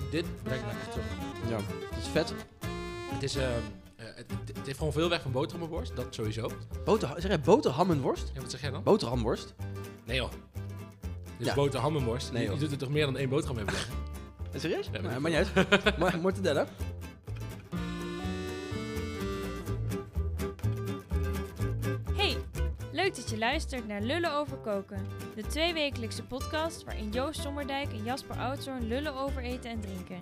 [0.00, 1.06] dit, dit brengt me echt terug.
[1.48, 1.56] Ja,
[1.90, 2.34] dat is vet.
[3.12, 3.48] Het, is, ehm,
[3.96, 6.50] eh, het, het heeft gewoon veel weg van boterhammenworst, dat sowieso.
[6.84, 8.30] Boter, zeg jij boterham en worst?
[8.34, 8.82] Ja, wat zeg jij dan?
[8.82, 9.54] Boterhamworst?
[10.04, 10.30] Nee joh.
[10.30, 11.54] Dit is Ja.
[11.54, 12.32] boterhammenworst.
[12.32, 12.60] Nee, je, je joh.
[12.62, 13.94] doet er toch meer dan één boterham hebben leggen?
[14.52, 14.88] Eh, Serieus?
[14.92, 15.78] Ja, ik maar niet uit.
[15.98, 16.66] Maar mortadella?
[22.14, 22.36] Hey,
[22.92, 25.06] leuk dat je luistert naar Lullen over Koken.
[25.38, 30.20] De tweewekelijkse podcast waarin Joost Sommerdijk en Jasper Oudzoorn lullen over eten en drinken.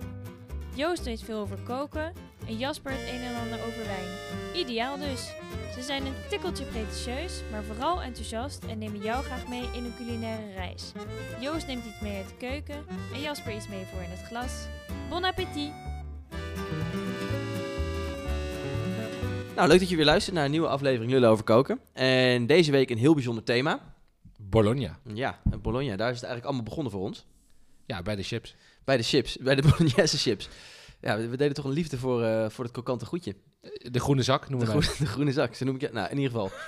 [0.74, 2.12] Joost weet veel over koken
[2.46, 4.08] en Jasper het een en ander over wijn.
[4.54, 5.32] Ideaal dus.
[5.74, 9.96] Ze zijn een tikkeltje pretentieus, maar vooral enthousiast en nemen jou graag mee in een
[9.96, 10.92] culinaire reis.
[11.40, 14.66] Joost neemt iets mee uit de keuken en Jasper iets mee voor in het glas.
[15.08, 15.72] Bon appétit!
[19.54, 21.80] Nou, leuk dat je weer luistert naar een nieuwe aflevering Lullen over koken.
[21.92, 23.95] En deze week een heel bijzonder thema.
[24.50, 24.98] Bologna.
[25.14, 25.96] Ja, Bologna.
[25.96, 27.26] Daar is het eigenlijk allemaal begonnen voor ons.
[27.86, 28.54] Ja, bij de chips.
[28.84, 30.48] Bij de chips, bij de Bolognese chips.
[31.00, 33.36] Ja, we, we deden toch een liefde voor, eh, voor het kokante goedje.
[33.90, 35.92] De groene zak De, noemen we groene, de groene zak, zo noem ik het.
[35.92, 36.50] Nou, in ieder geval.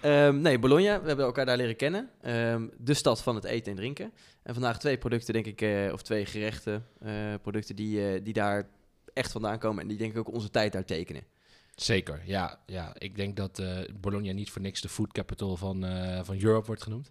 [0.00, 2.10] Ehm, nee, Bologna, we hebben elkaar daar leren kennen.
[2.20, 4.12] Ehm, de stad van het eten en drinken.
[4.42, 8.32] En vandaag twee producten, denk ik, eh, of twee gerechten, eh, producten die, eh, die
[8.32, 8.68] daar
[9.12, 9.82] echt vandaan komen.
[9.82, 11.22] En die denk ik ook onze tijd daar tekenen.
[11.74, 12.58] Zeker, ja.
[12.66, 12.92] ja.
[12.98, 16.66] Ik denk dat eh, Bologna niet voor niks de food capital van, eh, van Europe
[16.66, 17.08] wordt genoemd.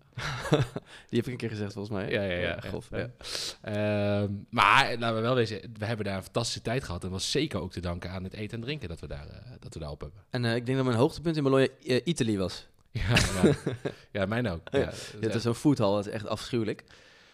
[1.09, 2.11] Die heb ik een keer gezegd, volgens mij.
[2.11, 2.59] Ja, ja, ja.
[2.91, 2.97] Ja.
[2.97, 3.09] ja.
[3.61, 7.03] Ehm, maar laten we wel wezen, we hebben daar een fantastische tijd gehad.
[7.03, 9.51] En was zeker ook te danken aan het eten en drinken dat we daar, eh,
[9.59, 10.21] dat we daar op hebben.
[10.29, 11.67] En ik denk dat mijn hoogtepunt in Bologna
[12.03, 12.65] Italië was.
[12.93, 13.53] Ja, ja.
[14.21, 14.61] ja mijn ook.
[14.71, 16.83] Ja, Ja, het is zo'n foodhal, dat is echt afschuwelijk.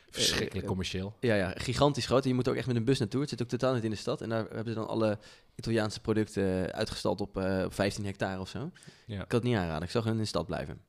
[0.09, 1.16] Verschrikkelijk eh, commercieel.
[1.19, 2.23] Ja, ja, gigantisch groot.
[2.23, 3.22] En je moet er ook echt met een bus naartoe.
[3.22, 4.22] Het zit ook totaal niet in de stad.
[4.22, 5.17] En daar hebben ze dan alle
[5.55, 8.72] Italiaanse producten uitgestald op, eh, op 15 hectare of zo.
[9.05, 9.22] Ja.
[9.22, 9.83] Ik kan het niet aanraden.
[9.83, 10.81] Ik zou gewoon in de stad blijven.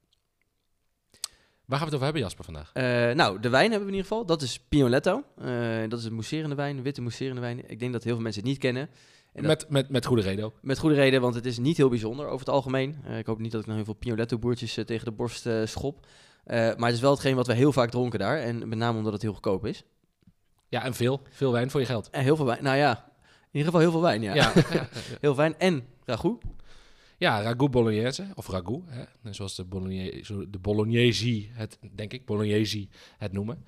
[1.65, 2.71] Waar gaan we het over hebben, Jasper, vandaag?
[2.73, 4.27] Eh, nou, de wijn hebben we in ieder geval.
[4.27, 5.23] Dat is Pinoletto.
[5.39, 7.71] Eh, dat is een mousserende wijn, witte mousserende wijn.
[7.71, 8.83] Ik denk dat heel veel mensen het niet kennen.
[9.33, 10.59] En dat- Met, met, met goede reden ook.
[10.63, 12.97] met goede reden, want het is niet heel bijzonder over het algemeen.
[13.05, 15.61] Eh, ik hoop niet dat ik nog heel veel Pinoletto-boertjes eh, tegen de borst eh,
[15.65, 16.07] schop.
[16.49, 18.39] Eh, maar het is wel hetgeen wat we heel vaak dronken daar.
[18.39, 19.85] En met name omdat het heel goedkoop is.
[20.69, 21.21] Ja, en veel.
[21.31, 22.11] Veel wijn voor je geld.
[22.11, 22.63] En heel veel wijn.
[22.63, 24.35] Nou ja, in ieder geval heel veel wijn, ja.
[24.35, 24.89] Ja, ja, ja.
[25.21, 26.43] Heel wijn en ragout.
[27.19, 32.89] ja ragout bolognese, of ragout, hè, zoals de, Bolognese, de Bolognesi het, denk ik, Bolognesi
[33.19, 33.65] het noemen.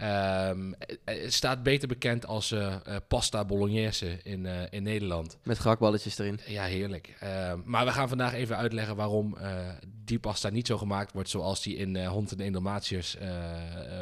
[0.00, 0.72] Ehm,
[1.04, 5.38] het staat beter bekend als eh, eh, pasta bolognese in, eh, in Nederland.
[5.42, 6.40] Met gehaktballetjes erin.
[6.46, 7.16] Ja, heerlijk.
[7.20, 9.68] Ehm, maar we gaan vandaag even uitleggen waarom eh,
[10.04, 13.28] die pasta niet zo gemaakt wordt zoals die in eh Hond en Indalmatiërs eh,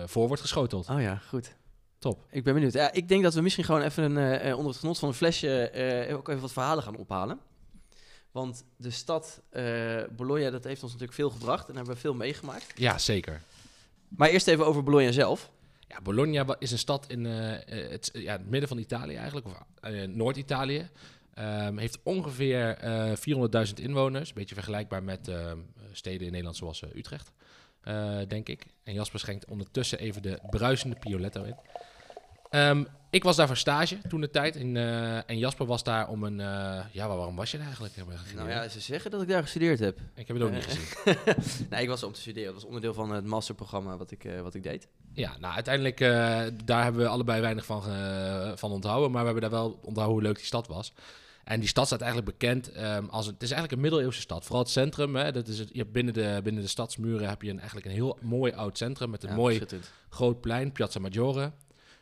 [0.03, 0.89] eh, voor wordt geschoteld.
[0.89, 1.57] Oh ja, goed.
[1.99, 2.25] Top.
[2.31, 2.73] Ik ben benieuwd.
[2.73, 5.09] Ja, ik denk dat we misschien gewoon even een, eh, eh, onder het genot van
[5.09, 7.39] een flesje eh, ook even wat verhalen gaan ophalen.
[8.31, 9.65] Want de stad eh,
[10.17, 12.73] Bologna, dat heeft ons natuurlijk veel gebracht en daar hebben we veel meegemaakt.
[12.75, 13.41] Ja, zeker.
[14.09, 15.51] Maar eerst even over Bologna zelf.
[15.89, 19.47] Ja, Bologna is een stad in eh, eh, het, ja, het midden van Italië eigenlijk,
[19.47, 20.89] of eh, Noord-Italië.
[21.35, 23.13] Ehm, heeft ongeveer eh
[23.67, 24.29] 400.000 inwoners.
[24.29, 25.53] Een beetje vergelijkbaar met eh,
[25.93, 27.33] steden in Nederland zoals Utrecht,
[28.29, 28.67] denk ik.
[28.85, 31.57] En Jasper schenkt ondertussen even de bruisende Pioletto in.
[32.51, 34.57] Ehm, ik was daar voor stage toen de tijd.
[34.57, 36.41] En, eh, en Jasper was daar om een...
[36.41, 37.95] eh, ja, waarom was je daar eigenlijk?
[38.35, 39.99] Nou ja, ze zeggen dat ik daar gestudeerd heb.
[40.15, 41.67] Ik heb het ook niet Eh, gezien.
[41.71, 42.45] nee, ik was om te studeren.
[42.47, 44.89] Dat was onderdeel van het masterprogramma wat ik, wat ik deed.
[45.13, 45.99] Ja, nou uiteindelijk,
[46.65, 47.83] daar hebben we allebei weinig van,
[48.59, 49.11] van onthouden.
[49.11, 50.93] Maar we hebben daar wel onthouden hoe leuk die stad was.
[51.45, 54.45] En die stad staat eigenlijk bekend ehm, als een, het is eigenlijk een middeleeuwse stad.
[54.45, 57.51] Vooral het centrum, hè, dat is het, je binnen, de, binnen de stadsmuren heb je
[57.51, 59.63] een, eigenlijk een heel mooi oud centrum met een Ja, mooi
[60.09, 61.53] groot plein, Piazza Maggiore.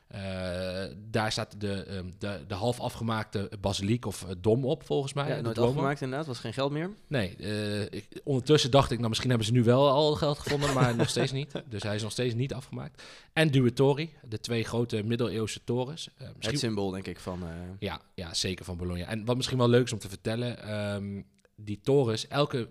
[0.07, 5.13] Eh, daar staat de, ehm, de, de half afgemaakte basiliek of eh, dom op, volgens
[5.13, 5.29] mij.
[5.29, 6.27] Ja, nooit afgemaakt inderdaad.
[6.27, 6.91] was geen geld meer.
[7.07, 10.75] Nee, eh, ik, ondertussen dacht ik, nou misschien hebben ze nu wel al geld gevonden,
[10.75, 11.53] maar nog steeds niet.
[11.69, 13.03] Dus hij is nog steeds niet afgemaakt.
[13.33, 16.09] En Duetori, de twee grote middeleeuwse torens.
[16.39, 17.43] Het symbool, denk ik, van...
[17.79, 19.07] ja, ja, zeker van Bologna.
[19.07, 21.23] En wat misschien wel leuk is om te vertellen, ehm,
[21.57, 22.69] die torens, elke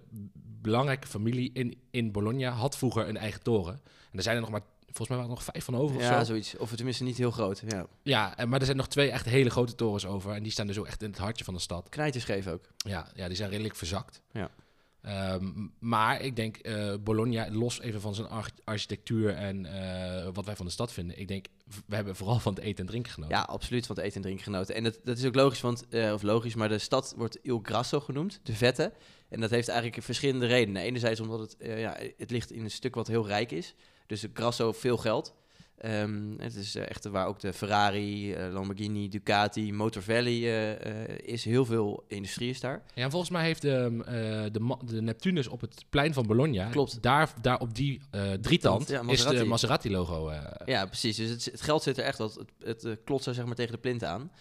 [0.62, 3.74] belangrijke familie in, in Bologna had vroeger een eigen toren.
[4.12, 4.62] En er zijn er nog maar,
[4.95, 6.25] volgens mij waren er nog vijf van over of ja, zo.
[6.25, 6.57] zoiets.
[6.57, 7.62] Of tenminste niet heel groot.
[7.68, 7.86] Ja.
[8.03, 10.31] Ja, en- maar er zijn nog twee echt hele grote torens over.
[10.31, 11.89] En die staan dus ook echt in het hartje van de stad.
[11.89, 12.63] Knijterscheef ook.
[12.77, 14.21] Ja, ja, die zijn redelijk verzakt.
[14.31, 14.50] Ja.
[15.01, 20.45] Ehm, maar ik denk, eh, Bologna, los even van zijn arch- architectuur en eh, wat
[20.45, 21.19] wij van de stad vinden.
[21.19, 21.45] Ik denk,
[21.86, 23.36] we hebben vooral van het eten en drinken genoten.
[23.36, 24.75] Ja, absoluut van het eten en drinken genoten.
[24.75, 27.59] En dat, dat is ook logisch, want, eh, of logisch, maar de stad wordt Il
[27.63, 28.94] Grasso genoemd, de vette.
[29.30, 30.81] En dat heeft eigenlijk verschillende redenen.
[30.81, 33.74] Enerzijds omdat het, ja, het ligt in een stuk wat heel rijk is.
[34.07, 35.34] Dus de Grasso veel geld.
[35.78, 41.18] Ehm, het is eh, echt waar ook de Ferrari, eh, Lamborghini, Ducati, Motor Valley eh,
[41.34, 41.46] is.
[41.46, 42.84] Heel veel industrie is daar.
[42.94, 46.69] Ja, en volgens mij heeft de, eh, de, de Neptunus op het plein van Bologna...
[46.69, 47.02] Klopt.
[47.02, 48.02] Daar, daar op die
[48.42, 49.38] drietand Ja, is Maserati.
[49.38, 50.30] de Maserati-logo.
[50.30, 51.16] eh, Ja, precies.
[51.16, 53.72] Dus het, het geld zit er echt, dat het, het klotst er zeg maar tegen
[53.74, 54.31] de plint aan.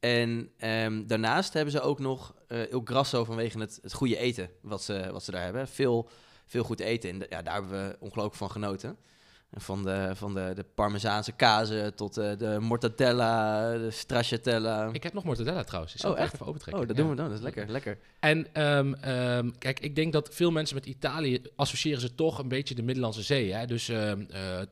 [0.00, 4.50] En ehm, daarnaast hebben ze ook nog eh Il Grasso vanwege het, het goede eten
[4.62, 5.68] wat ze, wat ze daar hebben.
[5.68, 6.08] Veel,
[6.46, 7.10] veel goed eten.
[7.10, 8.96] En ja, daar hebben we ongelooflijk van genoten.
[9.56, 14.88] Van de, van de, de Parmezaanse kazen tot eh, de mortadella, de stracciatella.
[14.92, 15.94] Ik heb nog mortadella trouwens.
[15.94, 16.34] Ik zal Oh, echt?
[16.34, 16.82] even opentrekken.
[16.82, 17.02] Oh, dat Ja.
[17.02, 17.28] doen we dan.
[17.28, 17.68] Dat is lekker.
[17.70, 17.98] lekker.
[18.20, 22.48] En ehm, ehm, kijk, ik denk dat veel mensen met Italië associëren ze toch een
[22.48, 23.52] beetje de Middellandse Zee.
[23.52, 23.66] Hè?
[23.66, 24.12] Dus eh,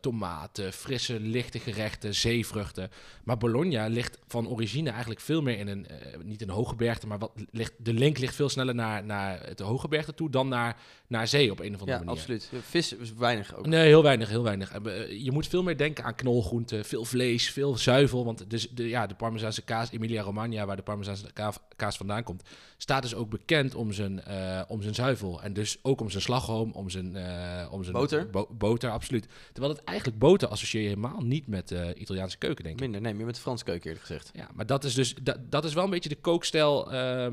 [0.01, 2.91] tomaten, frisse, lichte gerechten, zeevruchten.
[3.25, 7.19] Maar Bologna ligt van origine eigenlijk veel meer in een, eh, niet een hooggebergte, maar
[7.19, 10.77] wat ligt, de link ligt veel sneller naar, naar het hooggebergte toe dan naar,
[11.07, 12.21] naar zee op een of andere Ja, manier.
[12.21, 12.51] absoluut.
[12.63, 13.67] Vis is weinig ook.
[13.67, 14.72] Nee, heel weinig, heel weinig.
[14.73, 18.25] En, eh, Je moet veel meer denken aan knolgroenten, veel vlees, veel zuivel.
[18.25, 22.23] Want dus de, ja, de Parmezaanse kaas, Emilia Romagna, waar de Parmezaanse ka- kaas vandaan
[22.23, 22.43] komt,
[22.77, 25.43] staat dus ook bekend om zijn, eh, om zijn zuivel.
[25.43, 28.31] En dus ook om zijn slagroom, om zijn, eh, om zijn Boter?
[28.31, 29.27] bo- boter, absoluut.
[29.53, 32.81] Terwijl het eigenlijk boter associeer je helemaal niet met de Italiaanse keuken, denk ik.
[32.83, 34.31] Minder, nee, meer met de Franse keuken eerlijk gezegd.
[34.35, 37.27] Ja, maar dat is dus dat, dat is wel een beetje de kookstijl eh,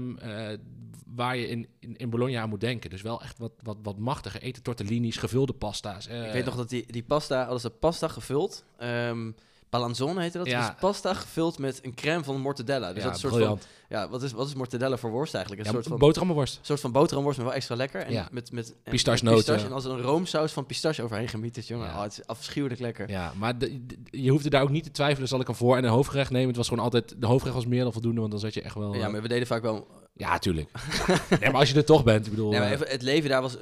[1.16, 2.90] waar je in, in, in Bologna aan moet denken.
[2.90, 6.08] Dus wel echt wat, wat, wat machtiger eten, tortellini's, gevulde pasta's.
[6.08, 8.64] eh, Ik weet nog dat die, die pasta, alles de pasta gevuld.
[8.78, 9.32] ehm
[9.70, 10.48] Palanzone heette dat.
[10.48, 10.68] Ja.
[10.70, 12.94] Dus pasta gevuld met een crème van mortadella.
[12.94, 13.62] Dus ja, dat is een soort briljant.
[13.88, 15.66] van, ja, wat is, wat is mortadella voor worst eigenlijk?
[15.66, 16.60] Een Ja, soort van, boterhammenworst.
[16.62, 18.02] soort van boterhamworst, maar wel extra lekker.
[18.02, 18.28] En Ja.
[18.32, 19.38] met, met en- Pistachenoten.
[19.38, 21.88] pistache en als er een roomsaus van pistache overheen gemieterd, jongen.
[21.88, 21.96] Ja.
[21.96, 23.10] Oh, het is afschuwelijk lekker.
[23.10, 25.28] Ja, maar de- de- je hoefde daar ook niet te twijfelen.
[25.28, 26.48] Zal ik een voor- en een hoofdgerecht nemen?
[26.48, 27.16] Het was gewoon altijd...
[27.22, 28.94] De hoofdgerecht was meer dan voldoende, want dan zat je echt wel...
[28.96, 29.88] Ja, eh, maar we deden vaak wel...
[30.20, 30.72] ja tuurlijk.
[31.40, 32.50] nee, maar als je er toch bent, ik bedoel...
[32.50, 33.58] Nee, maar eh, even, het leven daar was...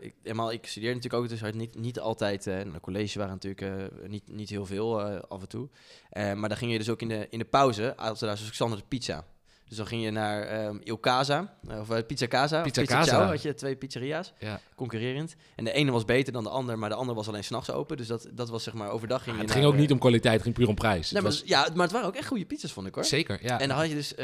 [0.00, 2.46] ik, eenmaal, ik studeerde natuurlijk ook, dus niet, niet altijd...
[2.46, 5.68] eh nou, college waren natuurlijk eh, niet, niet heel veel af en toe.
[6.12, 8.78] Maar dan ging je dus ook in de, in de pauze, hadden ze daar Xander
[8.78, 9.24] de pizza.
[9.68, 12.56] Dus dan ging je naar ehm Il Casa, eh, of eh, Pizza Casa.
[12.58, 13.10] of Pizza Pizza Casa.
[13.16, 14.60] Ciao, had je twee pizzeria's, ja.
[14.74, 15.34] concurrerend.
[15.56, 17.96] En de ene was beter dan de ander, maar de ander was alleen s'nachts open.
[17.96, 19.92] Dus dat, dat was zeg maar overdag ging je het naar, ging ook eh, niet
[19.92, 21.10] om kwaliteit, het ging puur om prijs.
[21.10, 23.04] Nee, maar, was- ja, maar het waren ook echt goede pizza's, vond ik hoor.
[23.04, 23.60] Zeker, ja.
[23.60, 24.14] En dan had je dus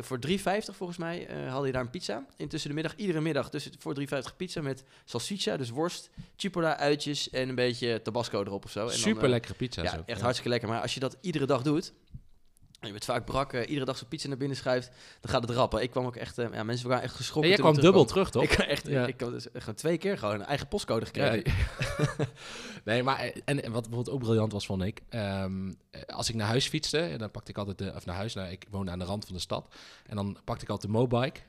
[0.00, 0.34] voor 3,50
[0.76, 2.26] volgens mij, haalde je daar een pizza.
[2.36, 4.06] Intussen de middag, iedere middag, dus voor 3,50
[4.36, 8.80] pizza met salsiccia, dus worst, chipola, uitjes en een beetje tabasco erop of zo.
[8.80, 10.22] En dan, Super lekkere pizza's Ja, echt ja.
[10.22, 10.68] hartstikke lekker.
[10.68, 11.92] Maar als je dat iedere dag doet,
[12.80, 14.90] je bent vaak brak, iedere dag zo'n pizza naar binnen schuift,
[15.20, 15.82] dan gaat het rappen.
[15.82, 17.50] Ik kwam ook echt, eh, ja, mensen waren echt En geschrokken.
[17.52, 18.42] jij toen kwam dubbel terug, toch?
[18.42, 19.06] Ik, echt, Ja.
[19.06, 21.52] ik, had dus gewoon twee keer gewoon een eigen postcode gekregen.
[21.98, 22.06] Ja,
[22.84, 25.00] nee, maar eh, en, en wat bijvoorbeeld ook briljant was, vond ik.
[25.08, 28.16] ehm, eh, als ik naar huis fietste, en dan pakte ik altijd de, of naar
[28.16, 29.74] huis, nou, ik woonde aan de rand van de stad.
[30.06, 31.40] En dan pakte ik altijd de mobike.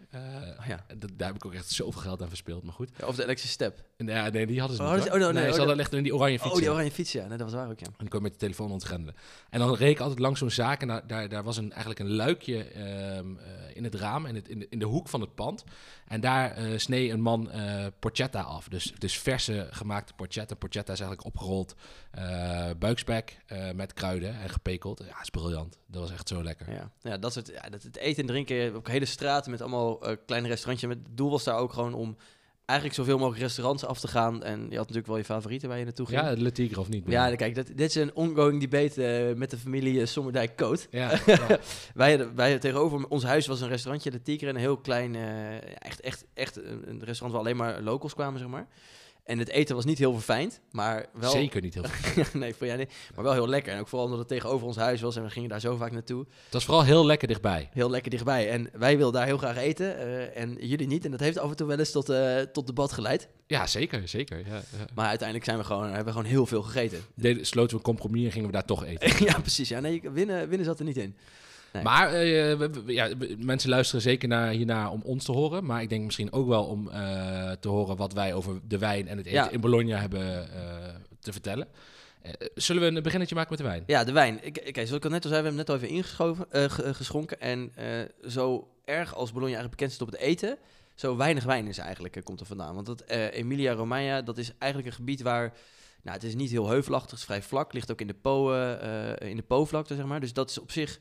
[0.59, 0.85] Oh ja.
[1.15, 2.89] daar heb ik ook echt zoveel geld aan verspeeld, maar goed.
[2.97, 3.83] Ja, Of de elektrische step.
[3.97, 5.09] En, ja, nee, die hadden ze Oh, niet.
[5.09, 6.51] oh, nee, nee, oh, ze dat- hadden echt in die oranje fietsen.
[6.55, 7.27] Oh, die oranje fiets, ja.
[7.27, 7.85] Nee, dat was waar ook, ja.
[7.85, 9.15] En dan kon je met de telefoon ontgrendelen.
[9.49, 12.15] En dan reed ik altijd langs zo'n zaak en daar, daar, was een, eigenlijk een
[12.15, 15.35] luikje ehm, eh, in het raam, in, het, in, de, in de hoek van het
[15.35, 15.63] pand.
[16.07, 18.68] En daar eh snee een man eh porchetta af.
[18.68, 20.56] Dus, dus verse gemaakte porchetta.
[20.56, 21.75] Porchetta is eigenlijk opgerold
[22.79, 23.38] buikspek
[23.75, 25.03] met kruiden en gepekeld.
[25.07, 25.79] Ja, is briljant.
[25.88, 26.71] Dat was echt zo lekker.
[26.71, 29.97] Ja, ja dat soort ja, dat, het eten en drinken, ook hele straten met allemaal
[30.25, 30.89] kleine restaurantjes.
[30.89, 32.17] Het doel was daar ook gewoon om
[32.71, 34.44] eigenlijk zoveel mogelijk restaurants af te gaan.
[34.44, 36.21] En je had natuurlijk wel je favorieten waar je naartoe ging.
[36.21, 37.03] Ja, Le Tigre of niet?
[37.07, 40.88] Ja, kijk, dat, dit is een ongoing debate eh, met de familie eh, Sommerdijk Coat.
[40.91, 41.59] ja, ja.
[41.94, 46.00] Wij, wij tegenover ons huis was een restaurantje, de Tigre, een heel klein, eh, echt,
[46.01, 48.68] echt, echt een restaurant waar alleen maar locals kwamen, zeg maar.
[49.23, 51.31] En het eten was niet heel verfijnd, maar wel...
[51.31, 52.25] Zeker niet heel veel.
[52.39, 52.91] nee, voor jij niet.
[53.15, 53.73] Maar wel heel lekker.
[53.73, 55.91] En ook vooral omdat het tegenover ons huis was en we gingen daar zo vaak
[55.91, 56.25] naartoe.
[56.43, 57.69] Het was vooral heel lekker dichtbij.
[57.74, 58.50] Heel lekker dichtbij.
[58.50, 61.05] En wij wilden daar heel graag eten eh, en jullie niet.
[61.05, 63.27] En dat heeft af en toe wel eens tot, eh, tot debat geleid.
[63.48, 64.38] Ja, zeker, zeker.
[64.38, 64.86] Ja, ja.
[64.93, 67.00] Maar uiteindelijk zijn we gewoon, hebben we gewoon heel veel gegeten.
[67.15, 69.25] Deden, sloten we een compromis en gingen we daar toch eten.
[69.25, 69.69] ja, precies.
[69.69, 71.15] Ja, nee, winnen, winnen zat er niet in.
[71.73, 71.83] Nee.
[71.83, 72.13] Maar eh,
[72.57, 75.65] we- we- ja, mensen luisteren zeker naar, hiernaar om ons te horen.
[75.65, 79.07] Maar ik denk misschien ook wel om eh, te horen wat wij over de wijn
[79.07, 79.49] en het eten Ja.
[79.49, 81.67] in Bologna hebben eh, te vertellen.
[82.55, 83.83] Zullen we een beginnetje maken met de wijn?
[83.85, 84.39] Ja, de wijn.
[84.41, 86.83] Ik, zoals ik al net al zei, we hebben net al even ingeschoven, eh, ge-
[86.83, 87.39] eh, geschonken.
[87.41, 87.71] En
[88.27, 90.57] zo erg als Bologna eigenlijk bekend staat op het eten,
[90.95, 92.73] zo weinig wijn is eigenlijk, komt er vandaan.
[92.75, 95.53] Want dat eh, Emilia Romagna, dat is eigenlijk een gebied waar...
[96.03, 97.73] Nou, het is niet heel heuvelachtig, het is vrij vlak.
[97.73, 98.51] Ligt ook in de, po,
[99.19, 100.19] in de Po-vlakte, zeg maar.
[100.19, 100.99] Dus dat is op zich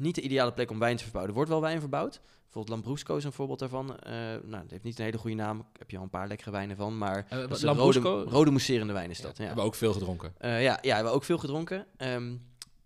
[0.00, 1.30] niet de ideale plek om wijn te verbouwen.
[1.32, 2.20] Er wordt wel wijn verbouwd.
[2.42, 3.98] Bijvoorbeeld Lambrusco is een voorbeeld daarvan.
[3.98, 4.12] Eh,
[4.44, 5.58] nou, het heeft niet een hele goede naam.
[5.58, 6.98] Ik heb je al een paar lekkere wijnen van.
[6.98, 8.10] Maar dat is een Lambrusco?
[8.10, 9.36] rode, rode mousserende wijn is dat.
[9.36, 9.44] Ja.
[9.44, 10.34] Hebben we ook veel gedronken.
[10.38, 11.86] Eh, ja, ja, we hebben ook veel gedronken.
[11.96, 12.36] Ehm,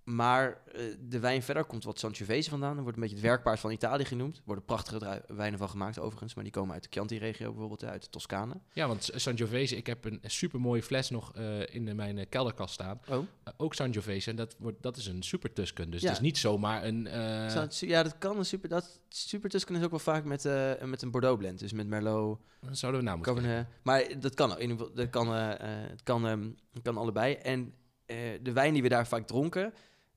[0.04, 2.76] maar eh, de wijn verder komt wat Sangiovese vandaan.
[2.76, 4.36] Er wordt een beetje het werkpaard van Italië genoemd.
[4.36, 6.34] Er worden prachtige wijnen van gemaakt overigens.
[6.34, 8.54] Maar die komen uit de Chianti-regio bijvoorbeeld, uit de Toscane.
[8.72, 12.74] Ja, want Sangiovese, ik heb een super mooie fles nog eh, in mijn eh, kelderkast
[12.74, 13.00] staan.
[13.08, 13.26] Oh.
[13.44, 14.30] Eh, ook Sangiovese.
[14.30, 15.90] En dat, wordt, dat is een super Tusken.
[15.90, 16.06] Dus Ja.
[16.08, 17.06] het is niet zomaar een...
[17.06, 18.68] eh, ja, dat kan een super...
[18.68, 21.58] Dat, super Tuscan is ook wel vaak met, eh, met een Bordeaux blend.
[21.58, 22.38] Dus met Merlot,
[22.70, 23.66] zouden we nou moeten Cabernet.
[23.82, 24.58] Maar dat kan ook.
[24.58, 26.50] In dat kan, eh, eh, het kan, ehm,
[26.82, 27.34] kan allebei.
[27.34, 27.72] En
[28.06, 29.72] eh, de wijn die we daar vaak dronken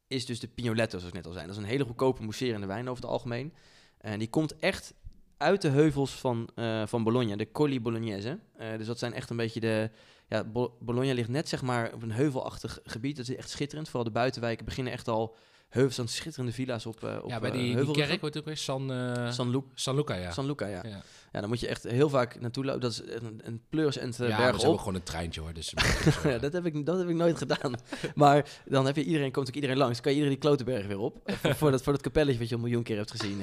[0.08, 1.46] is dus de Pignoletto, zoals ik net al zei.
[1.46, 3.54] Dat is een hele goedkope mousserende wijn over het algemeen.
[3.98, 4.94] En die komt echt
[5.38, 8.40] uit de heuvels van, eh, van Bologna, de Colli Bolognese.
[8.58, 9.90] Eh, dus dat zijn echt een beetje de...
[10.30, 13.18] Ja, Bo- Bologna ligt net zeg maar op een heuvelachtig gebied.
[13.18, 13.88] Dat is echt schitterend.
[13.88, 15.36] Vooral de buitenwijken beginnen echt al
[15.69, 18.38] heuvels aan schitterende villa's op, eh op Ja, bij eh, die, die kerk, wordt het
[18.38, 18.57] ook weer?
[18.57, 20.31] San, eh, San, Lu- San Luca, ja.
[20.31, 20.81] San Luca, ja.
[20.88, 21.01] ja.
[21.31, 22.81] Ja, dan moet je echt heel vaak naartoe lopen.
[22.81, 24.79] Dat is een, een pleurs en ja, berg zijn ook op.
[24.79, 25.53] gewoon een treintje hoor.
[25.53, 25.74] Dus
[26.24, 27.74] ja, dat, heb ik, dat heb ik nooit gedaan.
[28.15, 30.01] maar dan heb je iedereen, komt ook iedereen langs.
[30.01, 31.31] Kan je iedereen die Klotenberg weer op.
[31.57, 33.41] voor, dat, voor dat kapelletje wat je een miljoen keer hebt gezien.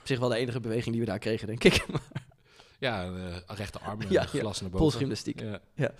[0.00, 1.84] op zich wel de enige beweging die we daar kregen, denk ik.
[2.78, 3.10] ja,
[3.46, 4.26] rechterarm, eh, Ja, ja.
[4.26, 4.86] glas naar boven.
[4.86, 5.40] Polsgymnastiek.
[5.74, 5.90] Ja.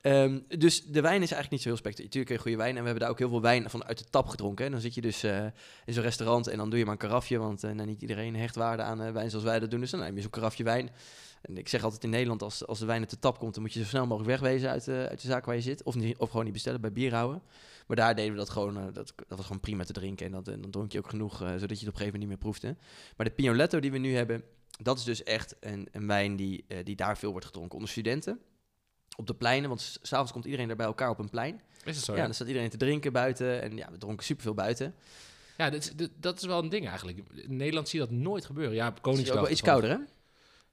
[0.00, 2.04] Ehm, dus de wijn is eigenlijk niet zo heel spectaculair.
[2.04, 2.76] Natuurlijk kun je goede wijn.
[2.76, 4.64] En we hebben daar ook heel veel wijn van uit de tap gedronken.
[4.64, 5.44] En dan zit je dus eh,
[5.84, 7.38] in zo'n restaurant en dan doe je maar een karafje.
[7.38, 9.80] Want eh, nou, niet iedereen hecht waarde aan eh, wijn zoals wij dat doen.
[9.80, 10.90] Dus dan neem je zo'n karafje wijn.
[11.42, 13.54] En ik zeg altijd in Nederland, als, als de wijn uit de tap komt...
[13.54, 15.82] dan moet je zo snel mogelijk wegwezen uit, uit de zaak waar je zit.
[15.82, 17.42] Of, of gewoon niet bestellen bij bierhouwen.
[17.86, 18.74] Maar daar deden we dat gewoon...
[18.74, 20.26] dat, dat was gewoon prima te drinken.
[20.26, 22.18] En dat, en dan dronk je ook genoeg, zodat je het op een gegeven moment
[22.18, 22.76] niet meer proefde.
[23.16, 24.42] Maar de Pignoletto die we nu hebben...
[24.82, 27.74] dat is dus echt een, een wijn die, die daar veel wordt gedronken.
[27.74, 28.40] Onder studenten
[29.20, 31.60] op de pleinen, want s- s'avonds komt iedereen daar bij elkaar op een plein.
[31.84, 32.16] Is het zo?
[32.16, 33.62] ja, dan staat iedereen te drinken buiten.
[33.62, 34.94] En ja, we dronken superveel buiten.
[35.56, 37.18] ja dit, is- dit- dat is wel een ding eigenlijk.
[37.34, 38.74] In Nederland zie je dat nooit gebeuren.
[38.74, 39.36] Ja, op Het is Koningsdag.
[39.36, 39.96] ook wel iets kouder, hè?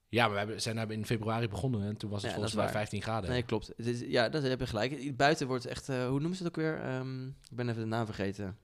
[0.09, 2.55] Ja, maar we hebben, zijn daar in februari begonnen en toen was het Ja, volgens
[2.55, 2.79] mij is waar.
[2.79, 3.29] 15 graden.
[3.29, 3.71] Nee, klopt.
[3.79, 5.17] Is, ja, dat heb je gelijk.
[5.17, 6.79] Buiten wordt echt, eh, hoe noemen ze het ook weer?
[6.81, 8.57] Ehm, ik ben even de naam vergeten.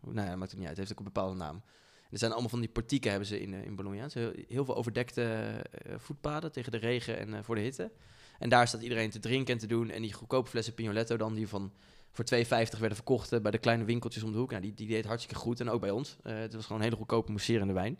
[0.00, 0.76] Hoe- nou ja, maakt het niet uit.
[0.76, 1.62] Het heeft ook een bepaalde naam.
[2.10, 4.08] Er zijn allemaal van die portieken hebben ze in, eh, in Bologna.
[4.08, 5.52] Zijn heel, heel veel overdekte
[5.96, 7.90] voetpaden tegen de regen en voor de hitte.
[8.38, 9.90] En daar staat iedereen te drinken en te doen.
[9.90, 11.72] En die goedkope flessen Pignoletto dan, die van
[12.12, 14.50] voor 2,50 werden verkocht eh, bij de kleine winkeltjes om de hoek.
[14.50, 15.60] Nou, die, die deed hartstikke goed.
[15.60, 16.16] En ook bij ons.
[16.22, 17.98] Eh, het was gewoon een hele goedkope mousserende wijn.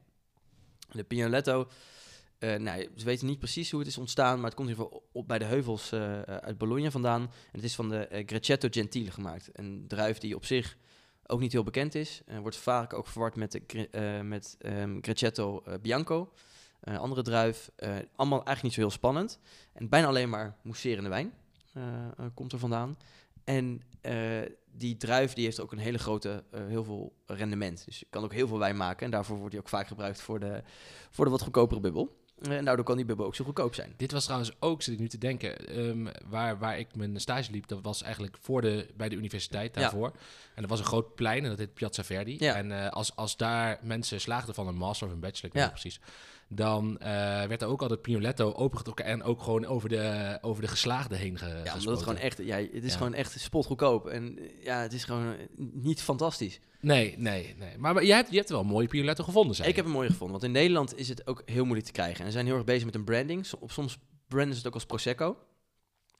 [0.93, 1.69] De Pignoletto,
[2.39, 4.89] eh nou, ze weten niet precies hoe het is ontstaan, maar het komt in ieder
[4.91, 5.93] geval op bij de heuvels
[6.27, 7.23] uit Bologna vandaan.
[7.23, 9.51] En het is van de Grecetto Gentile gemaakt.
[9.53, 10.77] Een druif die op zich
[11.27, 12.23] ook niet heel bekend is.
[12.41, 16.33] Wordt vaak ook verward met, de, met ehm Grecetto Bianco.
[16.81, 17.71] Eh, andere druif.
[17.77, 19.39] Eh, allemaal eigenlijk niet zo heel spannend.
[19.73, 21.33] En bijna alleen maar mousserende wijn
[21.73, 21.83] eh,
[22.35, 22.97] komt er vandaan.
[23.45, 23.83] En
[24.73, 27.85] die druif die heeft ook een hele grote, eh, heel veel rendement.
[27.85, 29.05] Dus je kan ook heel veel wijn maken.
[29.05, 30.63] En daarvoor wordt die ook vaak gebruikt voor de,
[31.11, 32.17] voor de wat goedkopere bubbel.
[32.43, 33.95] En daardoor kan die bubbel ook zo goedkoop zijn.
[33.97, 37.51] Dit was trouwens ook, zit ik nu te denken, ehm, waar, waar ik mijn stage
[37.51, 39.81] liep, dat was eigenlijk voor de, bij de universiteit Ja.
[39.81, 40.13] daarvoor.
[40.55, 42.37] En er was een groot plein en dat heet Piazza Verdi.
[42.39, 42.55] Ja.
[42.55, 45.69] En als, als daar mensen slaagden van een master of een bachelor, ik weet Ja.
[45.69, 46.01] niet precies,
[46.49, 47.09] dan eh,
[47.45, 51.39] werd er ook altijd Pignoletto opengetrokken en ook gewoon over de, over de geslaagde heen
[51.39, 52.97] ge, Ja, omdat het gewoon echt, ja, het is Ja.
[52.99, 54.07] gewoon echt spotgoedkoop.
[54.07, 55.39] En ja, het is gewoon eh,
[55.73, 56.61] niet fantastisch.
[56.81, 57.79] Nee, nee, nee.
[57.79, 59.81] Maar, maar jij hebt, je hebt wel een mooie Pignoletto gevonden, zei Ik je.
[59.81, 62.19] heb hem mooi gevonden, want in Nederland is het ook heel moeilijk te krijgen.
[62.21, 63.47] En ze zijn heel erg bezig met een branding.
[63.67, 65.37] Soms branden ze het ook als Prosecco.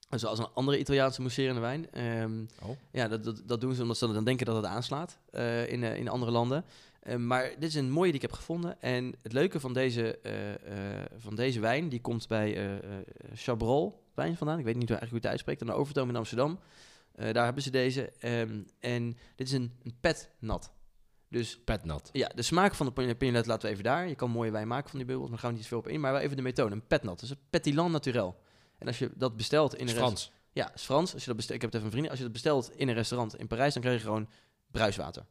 [0.09, 1.91] Zoals een andere Italiaanse mousserende wijn.
[1.91, 2.69] Ehm, Oh.
[2.91, 5.83] Ja, dat, dat, dat doen ze omdat ze dan denken dat het aanslaat eh, in,
[5.83, 6.65] in andere landen.
[7.09, 8.81] Eh, maar dit is een mooie die ik heb gevonden.
[8.81, 12.89] En het leuke van deze, eh, eh, van deze wijn, die komt bij eh
[13.33, 14.59] Chabrol wijn vandaan.
[14.59, 15.61] Ik weet niet hoe eigenlijk hoe het uitspreekt.
[15.61, 16.59] Aan de Overtoom in Amsterdam.
[17.15, 18.11] Daar hebben ze deze.
[18.19, 20.71] Ehm, en dit is een, een pet nat.
[21.29, 22.09] Dus Petnat.
[22.11, 24.07] ja, de smaak van de pignolet laten we even daar.
[24.07, 25.87] Je kan mooie wijn maken van die bubbels, maar daar gaan we niet veel op
[25.87, 25.99] in.
[25.99, 27.19] Maar wel even de methode, een petnat.
[27.19, 28.39] Dus een petit naturel.
[28.77, 30.21] En als je dat bestelt in een het restaurant...
[30.21, 30.37] Frans.
[30.53, 31.13] Ja, is Frans.
[31.13, 32.09] Als je dat bestelt, ik heb het even een vriendin.
[32.09, 34.29] Als je dat bestelt in een restaurant in Parijs, dan krijg je gewoon
[34.71, 35.25] bruiswater.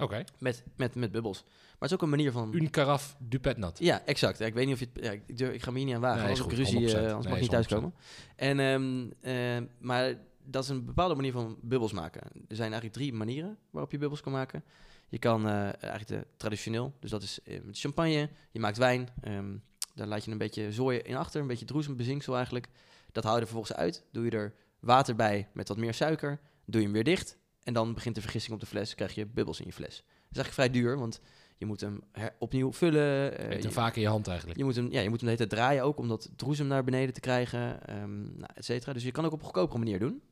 [0.00, 0.24] Oké.
[0.38, 1.42] Met, met, met bubbels.
[1.44, 2.54] Maar het is ook een manier van...
[2.54, 3.78] Une carafe du Petnat.
[3.78, 4.40] Ja, exact.
[4.40, 5.04] Ik weet niet of je het...
[5.04, 6.24] Ja, ik, durf- ik ga me hier niet aan wagen.
[6.24, 6.94] Nee, heb ik ruzie, 100%.
[6.94, 7.94] anders Nee, mag ik niet thuiskomen.
[8.36, 10.14] En, ehm, eh, maar
[10.44, 12.20] dat is een bepaalde manier van bubbels maken.
[12.22, 14.64] Er zijn eigenlijk drie manieren waarop je bubbels kan maken.
[15.08, 18.28] Je kan eh, eigenlijk de, traditioneel, dus dat is met champagne.
[18.50, 19.08] Je maakt wijn.
[19.20, 19.56] ehm,
[19.94, 21.40] daar laat je een beetje zooien in achter.
[21.40, 22.68] Een beetje droesem bezinksel eigenlijk.
[23.12, 24.04] Dat haal je er vervolgens uit.
[24.12, 26.40] Doe je er water bij met wat meer suiker.
[26.64, 27.38] Doe je hem weer dicht.
[27.68, 28.94] En dan begint de vergissing op de fles.
[28.94, 29.96] krijg je bubbels in je fles.
[29.96, 31.20] Dat is eigenlijk vrij duur, want
[31.56, 32.00] je moet hem
[32.38, 33.38] opnieuw vullen.
[33.38, 34.58] eh, Je vaak in je hand eigenlijk.
[34.58, 36.66] je moet hem, ja, je moet hem de hele tijd draaien ook, om dat droesem
[36.66, 38.92] naar beneden te krijgen, ehm nou, et cetera.
[38.92, 40.22] Dus je kan ook op een goedkopere manier doen.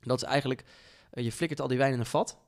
[0.00, 0.64] Dat is eigenlijk,
[1.10, 2.38] eh, je flikkert al die wijn in een vat.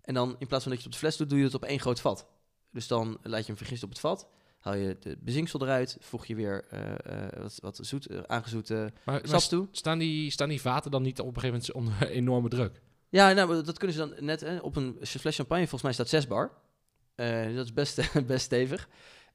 [0.00, 1.54] En dan in plaats van dat je het op de fles doet, doe je het
[1.54, 2.26] op één groot vat.
[2.70, 4.28] Dus dan laat je hem vergisten op het vat.
[4.58, 5.96] Haal je de bezinksel eruit.
[6.00, 9.68] Voeg je weer eh, wat, wat zoet, aangezoete Maar, maar sap toe.
[9.70, 12.80] staan, die, staan die vaten dan niet op een gegeven moment onder enorme druk?
[13.12, 15.66] Ja, nou, dat kunnen ze dan net hè, op een fles champagne.
[15.66, 16.50] Volgens mij staat 6 bar.
[17.14, 18.88] Eh, dat is best, best stevig.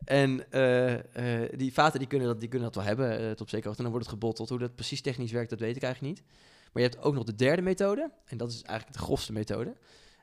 [0.03, 3.49] En eh, eh, die vaten die kunnen, dat, die kunnen dat wel hebben tot op
[3.49, 3.77] zekere hoogte.
[3.77, 4.49] En dan wordt het gebotteld.
[4.49, 6.25] Hoe dat precies technisch werkt, dat weet ik eigenlijk niet.
[6.73, 8.11] Maar je hebt ook nog de derde methode.
[8.25, 9.75] En dat is eigenlijk de grofste methode.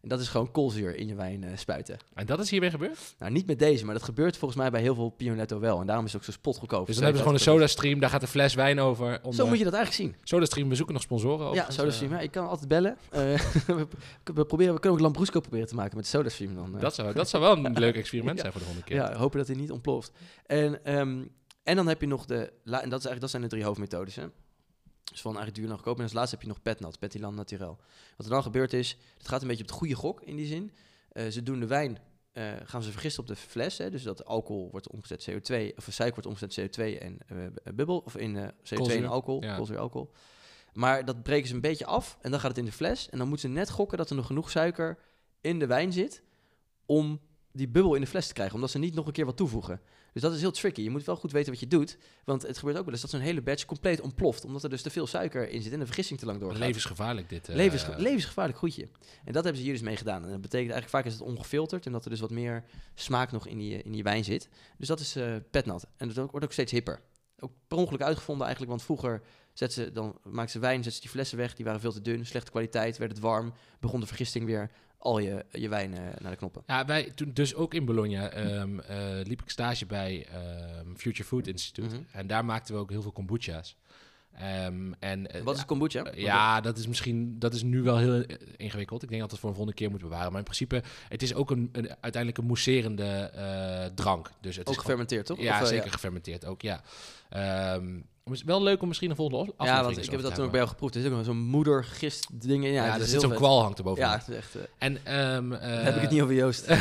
[0.04, 1.96] En dat is gewoon koolzuur in je wijn eh, spuiten.
[2.14, 3.14] En dat is hiermee gebeurd?
[3.18, 5.80] Nou, niet met deze, maar dat gebeurt volgens mij bij heel veel Pionetto wel.
[5.80, 6.86] En daarom is het ook zo spotgoedkoop.
[6.86, 9.20] Dus dan hebben ze gewoon een SodaStream, daar gaat een fles wijn over.
[9.22, 10.20] Om Zo moet je dat eigenlijk zien.
[10.24, 11.56] SodaStream, we zoeken nog sponsoren over.
[11.56, 12.12] Ja, SodaStream.
[12.12, 12.96] Ja, ik kan altijd bellen.
[13.10, 13.20] Eh,
[13.66, 13.86] we,
[14.34, 16.74] we proberen, we kunnen ook Lambrusco proberen te maken met SodaStream dan.
[16.74, 16.80] eh.
[16.80, 19.00] Dat zou, dat zou wel een leuk experiment zijn voor de volgende keer.
[19.02, 20.12] Ja, hopen dat hij niet ontploft.
[20.46, 21.22] En, ehm,
[21.62, 22.36] en dan heb je nog de...
[22.36, 24.24] En dat, is eigenlijk, dat zijn de drie hoofdmethodes, hè.
[25.04, 25.96] Dus van eigenlijk duur naar goedkoop.
[25.96, 27.78] En als laatste heb je nog petnat, Petilan Naturel.
[28.16, 30.46] Wat er dan gebeurt is, het gaat een beetje op het goede gok in die
[30.46, 30.72] zin.
[31.08, 31.98] Eh, ze doen de wijn,
[32.34, 33.78] eh, gaan ze vergisten op de fles.
[33.78, 37.98] Hè, dus dat alcohol wordt omgezet CO2, of suiker wordt omgezet CO2 en eh, bubbel.
[37.98, 39.56] Of in eh, CO2 Koolzuur, en alcohol, ja.
[39.56, 40.10] koolzuur alcohol.
[40.72, 43.08] Maar dat breken ze een beetje af en dan gaat het in de fles.
[43.10, 44.98] En dan moeten ze net gokken dat er nog genoeg suiker
[45.40, 46.22] in de wijn zit
[46.86, 47.20] om
[47.56, 48.54] die bubbel in de fles te krijgen.
[48.54, 49.80] Omdat ze niet nog een keer wat toevoegen.
[50.12, 50.82] Dus dat is heel tricky.
[50.82, 51.98] Je moet wel goed weten wat je doet.
[52.24, 54.44] Want het gebeurt ook wel eens dat zo'n hele batch compleet ontploft.
[54.44, 56.58] Omdat er dus te veel suiker in zit en de vergissing te lang doorgaat.
[56.58, 57.48] Levensgevaarlijk dit.
[57.48, 58.88] eh, Levens, levensgevaarlijk goedje.
[59.24, 60.24] En dat hebben ze hier dus mee gedaan.
[60.24, 63.32] En dat betekent eigenlijk vaak is het ongefilterd en dat er dus wat meer smaak
[63.32, 64.48] nog in die, in die wijn zit.
[64.78, 65.86] Dus dat is eh petnat.
[65.96, 67.00] En dat wordt ook steeds hipper.
[67.38, 71.00] Ook per ongeluk uitgevonden eigenlijk, want vroeger zet ze, dan maakten ze wijn, zetten ze
[71.00, 74.06] die flessen weg, die waren veel te dun, slechte kwaliteit, werd het warm, begon de
[74.06, 74.70] vergisting weer
[75.04, 76.62] al je, je wijn eh, naar de knoppen.
[76.66, 81.28] Ja, wij toen dus ook in Bologna ehm, eh, liep ik stage bij ehm, Future
[81.28, 81.94] Food Institute.
[81.94, 82.04] Mhm.
[82.12, 83.76] En daar maakten we ook heel veel kombucha's.
[84.34, 86.12] Ehm, en, eh, Wat is kombucha?
[86.14, 88.24] ja, dat is misschien dat is nu wel heel
[88.56, 89.02] ingewikkeld.
[89.02, 90.30] Ik denk dat we het voor een volgende keer moeten bewaren.
[90.30, 93.30] Maar in principe, het is ook een, een uiteindelijk een mousserende
[93.94, 94.30] drank.
[94.40, 95.40] Dus het Ook is gewoon- gefermenteerd, toch?
[95.40, 96.80] Ja, Of, zeker gefermenteerd ook, ja.
[98.44, 100.50] Wel leuk om misschien een volgende af- Ja, aflevering want ik heb dat toen ook
[100.50, 100.94] bij jou geproefd.
[100.94, 102.72] Er zit ook zo'n moedergist ding in.
[102.72, 104.02] Ja, er is zit zo'n kwal hangt erboven.
[104.02, 104.54] Ja, het is echt...
[104.54, 106.66] eh, En, ehm, heb ik eh, het niet over Joost.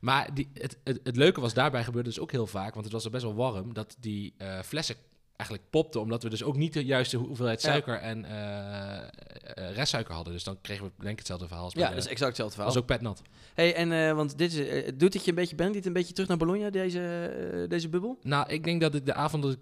[0.00, 2.94] Maar die, het, het, het leuke was daarbij gebeurde dus ook heel vaak, want het
[2.94, 4.94] was er best wel warm, dat die eh, flessen
[5.36, 7.70] eigenlijk popten, omdat we dus ook niet de juiste hoeveelheid Ja.
[7.70, 10.32] suiker en eh, eh, restsuiker hadden.
[10.32, 12.72] Dus dan kregen we denk ik hetzelfde verhaal als ja, is exact hetzelfde verhaal.
[12.72, 13.22] was ook petnat.
[13.54, 15.92] Hey, en eh, want dit is, eh, doet het je een beetje, brengt dit een
[15.92, 17.00] beetje terug naar Bologna, deze,
[17.62, 18.18] eh, deze bubbel?
[18.22, 19.58] Nou, ik denk dat ik de avond dat ik,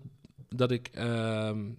[0.48, 1.70] dat ik ehm,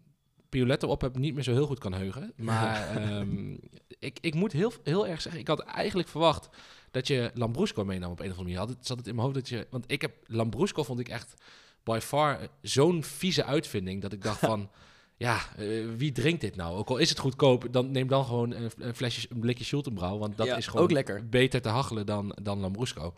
[0.50, 2.34] Pioletto op heb niet meer zo heel goed kan heugen.
[2.36, 3.58] Maar ehm,
[4.00, 6.50] ik, ik moet heel, heel erg zeggen, ik had eigenlijk verwacht
[6.92, 8.60] dat je Lambrusco meenam op een of andere manier.
[8.60, 9.68] Had het, zat het in mijn hoofd dat je...
[9.70, 11.34] Want ik heb Lambrusco vond ik echt
[11.84, 14.70] by far zo'n vieze uitvinding dat ik dacht van...
[15.20, 16.78] Ja, eh, wie drinkt dit nou?
[16.78, 20.18] Ook al is het goedkoop, dan neem dan gewoon een, een flesje, een blikje Schultenbrouw.
[20.18, 21.30] Want dat Ja, is gewoon ook lekker.
[21.30, 23.14] beter te hachelen dan, dan Lambrusco.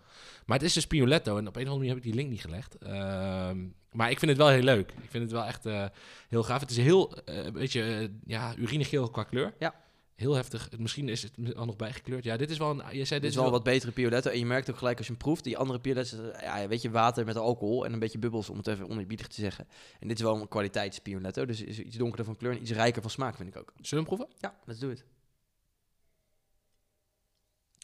[0.45, 2.29] Maar het is dus Pioletto en op een of andere manier heb ik die link
[2.29, 2.77] niet gelegd.
[2.77, 3.57] Ehm,
[3.91, 4.91] maar ik vind het wel heel leuk.
[5.01, 5.85] Ik vind het wel echt eh,
[6.29, 6.59] heel gaaf.
[6.59, 9.53] Het is heel, eh, een beetje, ja, urinegeel qua kleur.
[9.59, 9.73] Ja.
[10.21, 10.67] Heel heftig.
[10.69, 12.23] Het- Misschien is het al nog bijgekleurd.
[12.23, 12.97] Ja, dit is wel een...
[12.97, 14.29] Je zei, Dit is wel een wat betere Pioletto.
[14.29, 16.81] En je merkt ook gelijk als je hem proeft, die andere Pioletto's, eh, ja, weet
[16.81, 19.67] je, water met alcohol en een beetje bubbels, om het even oneerbiedig te zeggen.
[19.99, 22.71] En dit is wel een kwaliteits Pioletto, dus is iets donkerder van kleur en iets
[22.71, 23.73] rijker van smaak, vind ik ook.
[23.81, 24.35] Zullen we hem proeven?
[24.39, 25.03] Ja, let's do it.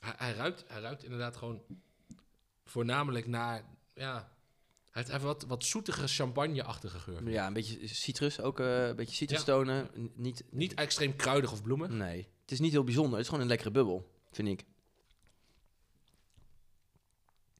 [0.01, 1.61] Hij, hij, ruikt, hij ruikt inderdaad gewoon
[2.65, 3.63] voornamelijk naar...
[3.93, 4.31] Ja,
[4.97, 7.29] heeft even wat, wat zoetige champagne-achtige geur.
[7.29, 9.89] Ja, een beetje citrus, ook eh, een beetje citrustonen.
[9.99, 11.97] N- Niet, Niet extreem kruidig of bloemen.
[11.97, 13.11] nee, het is niet heel bijzonder.
[13.13, 14.63] Het is gewoon een lekkere bubbel, vind ik.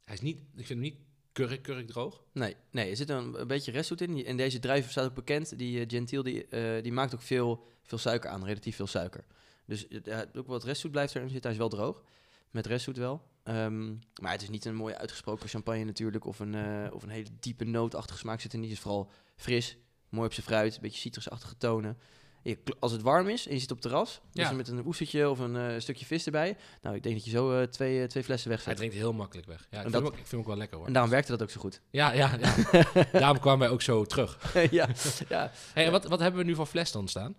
[0.03, 0.37] Hij is niet...
[0.37, 0.95] Ik vind hem niet
[1.31, 2.23] kurk, kurk droog.
[2.31, 4.25] Nee, nee, er zit een, een beetje restzoet in.
[4.25, 5.57] En deze druif staat ook bekend.
[5.57, 9.25] Die uh, Gentiel, die, eh, die maakt ook veel, veel suiker aan, relatief veel suiker.
[9.65, 11.51] Dus het- ja, ook wat restzoet blijft erin zitten.
[11.51, 12.03] Hij is wel droog,
[12.51, 13.27] met restzoet wel.
[13.47, 13.87] Ehm,
[14.21, 16.25] maar het is niet een mooie uitgesproken champagne natuurlijk.
[16.25, 18.67] Of een, eh, of een hele diepe nootachtige smaak zit er niet.
[18.67, 19.77] Het is vooral fris,
[20.09, 21.97] mooi op zijn fruit, een beetje citrusachtige tonen.
[22.41, 25.29] Je als het warm is en je zit op het terras, dus met een oestertje
[25.29, 26.57] of een eh, stukje vis erbij.
[26.81, 28.77] Nou, ik denk dat je zo eh, twee, twee flessen Hij wegzet.
[28.77, 29.67] drinkt heel makkelijk weg.
[29.69, 30.87] Ja, ik, vind, ook, ik vind hem ook wel lekker hoor.
[30.87, 31.81] En daarom werkte dat ook zo goed.
[31.89, 32.83] Ja, ja, ja.
[33.19, 34.53] daarom kwamen wij ook zo terug.
[34.53, 34.89] ja,
[35.29, 37.35] ja, Hey, en wat, wat hebben we nu voor fles dan staan?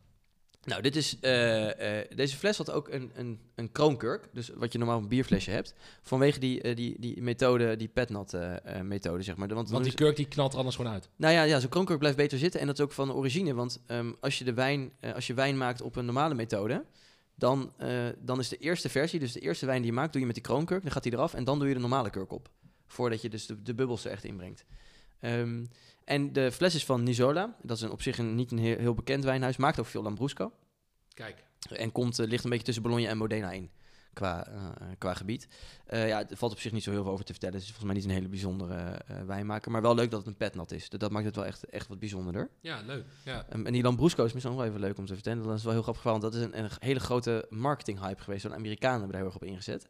[0.64, 4.28] Nou, dit is, eh, eh, deze fles had ook een, een, een kroonkurk.
[4.32, 5.74] Dus wat je normaal een bierflesje hebt.
[6.02, 9.48] Vanwege die, eh, die, die methode, die petnat eh, eh, methode, zeg maar.
[9.48, 11.08] Want, Want die kurk die knalt er anders gewoon uit.
[11.16, 12.60] Nou ja, ja zo'n kroonkurk blijft beter zitten.
[12.60, 13.54] En dat is ook van origine.
[13.54, 16.84] Want ehm, als, je de wijn, als je wijn maakt op een normale methode...
[17.34, 17.72] Dan,
[18.18, 20.12] dan is de eerste versie, dus de eerste wijn die je maakt...
[20.12, 21.34] doe je met die kroonkurk, dan gaat die eraf.
[21.34, 22.50] En dan doe je de normale kurk op.
[22.86, 24.64] Voordat je dus de, de bubbels er echt inbrengt.
[25.20, 25.64] Ehm,
[26.08, 27.56] en de fles is van Nisola.
[27.62, 29.56] Dat is een, op zich een, niet een heel, heel bekend wijnhuis.
[29.56, 30.52] Maakt ook veel Lambrusco.
[31.14, 31.44] Kijk.
[31.70, 33.70] En komt, eh, ligt een beetje tussen Bologna en Modena in.
[34.12, 35.48] qua, eh, qua gebied.
[35.86, 37.54] Eh, ja, er valt op zich niet zo heel veel over te vertellen.
[37.54, 39.70] Het is volgens mij niet een hele bijzondere wijnmaker.
[39.70, 40.88] Maar wel leuk dat het een petnat is.
[40.88, 42.50] Dat, dat maakt het wel echt, echt wat bijzonderder.
[42.60, 43.04] Ja, leuk.
[43.24, 43.46] Ja.
[43.52, 45.42] Um, en die Lambrusco is misschien ook wel even leuk om te vertellen.
[45.42, 46.02] Dat is wel heel grappig.
[46.02, 48.42] Want dat is een, een hele grote marketing hype geweest.
[48.42, 49.88] Van Amerikanen hebben daar heel erg op ingezet.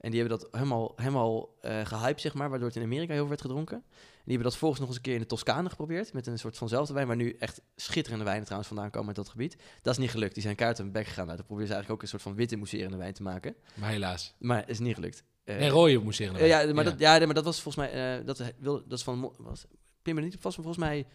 [0.00, 3.28] En die hebben dat helemaal, helemaal gehyped, zeg maar, waardoor het in Amerika heel veel
[3.28, 3.84] werd gedronken.
[4.22, 6.38] En die hebben dat volgens nog eens een keer in de Toscane geprobeerd, met een
[6.38, 9.56] soort vanzelfde wijn, waar nu echt schitterende wijnen trouwens vandaan komen uit dat gebied.
[9.82, 10.34] Dat is niet gelukt.
[10.34, 11.24] Die zijn kaarten een bek gegaan.
[11.24, 13.54] Nou, dan proberen ze eigenlijk ook een soort van witte mousserende wijn te maken.
[13.74, 14.34] Maar helaas.
[14.38, 15.24] Maar is niet gelukt.
[15.44, 16.50] Uh, nee, rode mousserende wijn.
[16.68, 19.32] ja, maar Dat, ja, maar dat was volgens mij, uh, dat, wil, dat is van,
[19.38, 19.64] was,
[20.02, 21.06] pin me niet op vast, maar volgens mij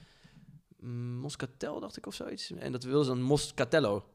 [0.79, 2.51] mm, Moscatel, dacht ik, of zoiets.
[2.51, 4.05] En dat wilden ze dan Moscatello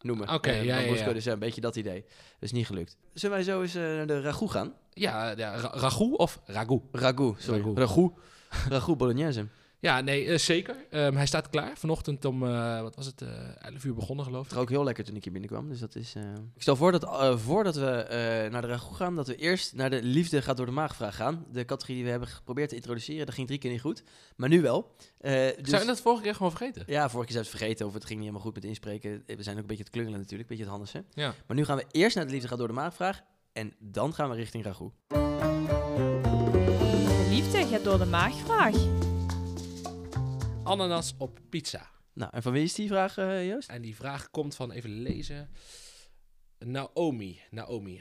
[0.00, 0.26] noemen.
[0.26, 1.12] Oké, okay, uh, ja, ja, ja.
[1.12, 2.02] Dus een beetje dat idee.
[2.02, 2.96] Dat is niet gelukt.
[3.14, 4.74] Zullen wij zo eens naar de ragout gaan?
[4.90, 6.82] Ja, ja ra ragout of ragout?
[6.92, 7.74] Ragout, sorry.
[7.74, 8.12] Ragout.
[8.68, 9.46] Ragout, bolognese.
[9.82, 10.76] Ja, nee, uh, zeker.
[10.90, 11.76] Um, hij staat klaar.
[11.76, 14.50] Vanochtend om, uh, wat was het, uh, 11 uur begonnen geloof ik.
[14.50, 16.14] Het ook heel lekker toen ik hier binnenkwam, dus dat is...
[16.54, 20.02] Ik stel voor dat voordat we naar de ragout gaan, dat we eerst naar de
[20.02, 21.46] liefde gaat door de maagvraag gaan.
[21.52, 24.02] De categorie die we hebben geprobeerd te introduceren, dat ging drie keer niet goed.
[24.36, 24.94] Maar nu wel.
[25.20, 25.54] dus...
[25.62, 26.82] Zijn we dat vorige keer gewoon vergeten?
[26.86, 29.22] Ja, vorige keer zijn we het vergeten of het ging niet helemaal goed met inspreken.
[29.26, 31.06] We zijn ook een beetje het klungelen natuurlijk, een beetje het handelsen.
[31.14, 31.34] Ja.
[31.46, 34.30] Maar nu gaan we eerst naar de liefde gaat door de maagvraag en dan gaan
[34.30, 34.92] we richting ragout.
[37.72, 38.74] Gaat door de maagvraag.
[40.62, 41.90] Ananas op pizza.
[42.12, 43.68] Nou, en van wie is die vraag, uh, Joost?
[43.68, 45.50] En die vraag komt van, even lezen,
[46.58, 47.40] Naomi.
[47.50, 48.00] Naomi.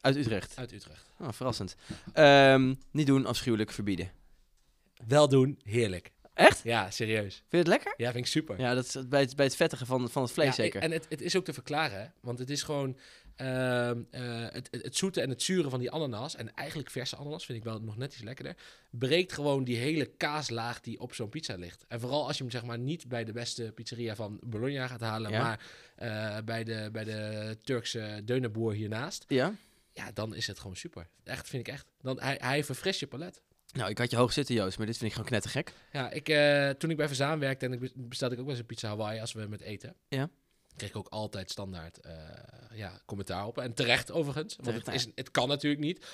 [0.00, 0.56] Uit Utrecht?
[0.56, 1.10] Uit Utrecht.
[1.18, 1.76] Oh, verrassend.
[2.14, 4.10] Um, niet doen, afschuwelijk, verbieden.
[5.06, 6.12] Wel doen, heerlijk.
[6.34, 6.62] Echt?
[6.62, 7.34] Ja, serieus.
[7.34, 7.94] Vind je het lekker?
[7.96, 8.60] Ja, vind ik super.
[8.60, 10.82] Ja, dat is bij het, bij het vettige van, van het vlees ja, zeker.
[10.82, 12.06] En het, het is ook te verklaren, hè?
[12.20, 12.98] want het is gewoon
[13.40, 17.16] uh, uh, het, het, het, zoete en het zure van die ananas, en eigenlijk verse
[17.16, 18.56] ananas vind ik wel nog net iets lekkerder,
[18.90, 21.84] breekt gewoon die hele kaaslaag die op zo'n pizza ligt.
[21.88, 25.00] En vooral als je hem zeg maar niet bij de beste pizzeria van Bologna gaat
[25.00, 25.42] halen, Ja.
[25.42, 25.60] maar
[26.02, 29.54] uh, bij, de, bij de Turkse deunerboer hiernaast, Ja?
[29.92, 31.08] ja, dan is het gewoon super.
[31.24, 31.86] Echt, vind ik echt.
[32.00, 33.40] Dan, hij, hij verfrist je palet.
[33.72, 35.72] Nou, ik had je hoog zitten, Joost, maar dit vind ik gewoon knettergek.
[35.92, 38.62] Ja, ik, uh, toen ik bij Verzaan werkte en ik bestelde ik ook wel eens
[38.62, 39.94] een pizza Hawaii als we met eten.
[40.08, 40.30] Ja.
[40.78, 42.12] Kreeg ik ook altijd standaard uh,
[42.74, 43.58] ja, commentaar op.
[43.58, 44.56] En terecht overigens.
[44.56, 46.06] Want Terecht, het, is, het kan natuurlijk niet.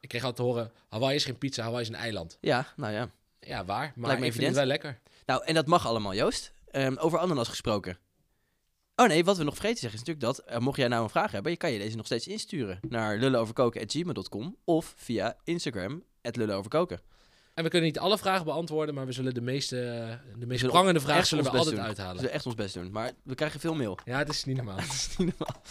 [0.00, 2.38] Ik kreeg altijd te horen, Hawaii is geen pizza, Hawaii is een eiland.
[2.40, 3.10] Ja, nou ja.
[3.40, 3.92] Ja, waar.
[3.96, 5.00] Maar ik vind het wel lekker.
[5.26, 6.52] Nou, en dat mag allemaal, Joost.
[6.72, 7.98] Um, over ananas gesproken.
[8.96, 11.02] Oh nee, wat we nog vergeten te zeggen is natuurlijk dat, uh, mocht jij nou
[11.02, 16.04] een vraag hebben, je kan je deze nog steeds insturen naar lullenoverkoken.gmail.com of via Instagram,
[16.22, 17.00] lullenoverkoken.
[17.60, 19.76] En we kunnen niet alle vragen beantwoorden, maar we zullen de meeste,
[20.38, 21.84] de meest prangende vragen zullen we altijd doen.
[21.84, 22.12] uithalen.
[22.12, 23.98] We zullen echt ons best doen, maar we krijgen veel mail.
[24.04, 24.76] Ja, het is niet normaal.
[24.80, 25.62] het is niet normaal.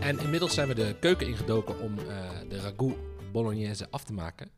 [0.00, 2.96] En inmiddels zijn we de keuken ingedoken om uh, de ragout
[3.32, 4.50] bolognese af te maken.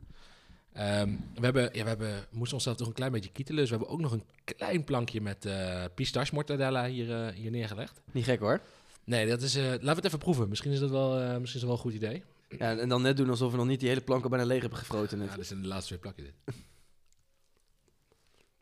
[0.76, 3.60] Um, we, hebben, ja, we hebben, moesten onszelf toch een klein beetje kietelen.
[3.60, 7.50] Dus we hebben ook nog een klein plankje met uh, pistache mortadella hier, uh, hier
[7.50, 8.00] neergelegd.
[8.12, 8.60] Niet gek hoor.
[9.04, 10.48] Nee, dat is, uh, laten we het even proeven.
[10.48, 12.24] Misschien is dat wel, uh, misschien is dat wel een goed idee.
[12.48, 14.60] Ja, en dan net doen alsof we nog niet die hele plank al bijna leeg
[14.60, 15.22] hebben gefroten.
[15.22, 16.56] Ja, dat zijn de laatste twee plakken dit.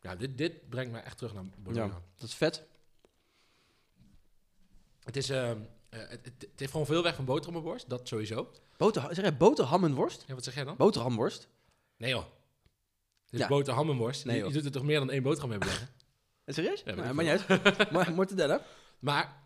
[0.01, 1.85] ja, dit, dit brengt mij echt terug naar Bologna.
[1.85, 2.63] Ja, dat is vet.
[5.03, 5.51] Het, is, uh,
[5.89, 8.51] het, het, het, heeft gewoon veel weg van boterhammenworst, dat sowieso.
[8.77, 10.23] Boter, zeg jij boterhammenworst?
[10.27, 10.75] Ja, wat zeg jij dan?
[10.75, 11.47] Boterhamworst?
[11.97, 12.25] Nee joh.
[13.25, 13.47] Dit is ja.
[13.47, 14.25] boterhammenworst.
[14.25, 15.89] Nee, je, je doet er toch meer dan één boterham mee beleggen?
[16.45, 16.81] Serieus?
[16.85, 17.91] Ja, nou, maar niet uit.
[17.91, 18.65] maar mortadella?
[18.99, 19.40] Maar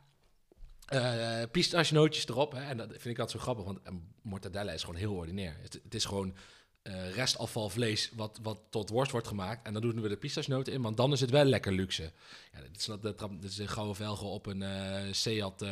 [0.94, 2.52] uh, pistachenootjes erop.
[2.52, 5.58] Hè, en dat vind ik altijd zo grappig, want uh, mortadella is gewoon heel ordinair.
[5.62, 6.36] Het, het is gewoon
[6.84, 9.66] uh, restafval vlees wat, wat tot worst wordt gemaakt.
[9.66, 12.12] En dan doen we de pistachenoten in, want dan is het wel lekker luxe.
[12.54, 15.66] Ja, dit, is, dat, dat is een gouden velgen op een uh, Seat...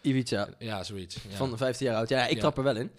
[0.00, 0.48] Ibiza.
[0.58, 1.16] Ja, zoiets.
[1.28, 1.36] Ja.
[1.36, 2.08] Van 15 jaar oud.
[2.08, 2.40] Ja, ik Ja.
[2.40, 2.90] trap er wel in.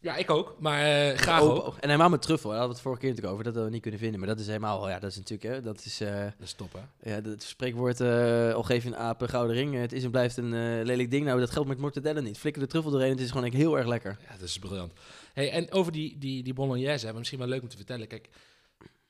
[0.00, 0.56] Ja, ik ook.
[0.58, 1.74] Maar uh, graag ook.
[1.76, 2.50] En helemaal met truffel.
[2.50, 3.44] Daar hadden we het vorige keer natuurlijk over.
[3.44, 4.20] Dat hadden we niet kunnen vinden.
[4.20, 4.88] Maar dat is helemaal...
[4.88, 5.54] Ja, dat is natuurlijk...
[5.54, 6.00] Hè, dat is...
[6.00, 7.10] eh, Dat is top, hè?
[7.10, 8.00] ja, het spreekwoord...
[8.00, 9.74] eh al geef je een aap een gouden ring.
[9.74, 11.24] Het is en blijft een eh, lelijk ding.
[11.24, 12.38] Nou, dat geldt met mortadella niet.
[12.38, 13.10] Flikker de truffel doorheen.
[13.10, 14.16] Het is gewoon echt heel erg lekker.
[14.28, 14.92] Ja, dat is briljant.
[15.32, 18.06] Hey, en over die, die, die bolognese, hè, misschien wel leuk om te vertellen.
[18.06, 18.28] Kijk,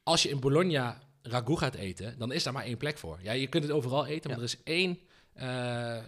[0.02, 3.18] als je in Bologna ragout gaat eten, dan is daar maar één plek voor.
[3.22, 4.44] Ja, je kunt het overal eten, maar Ja.
[4.44, 4.98] er is één
[5.36, 5.42] uh,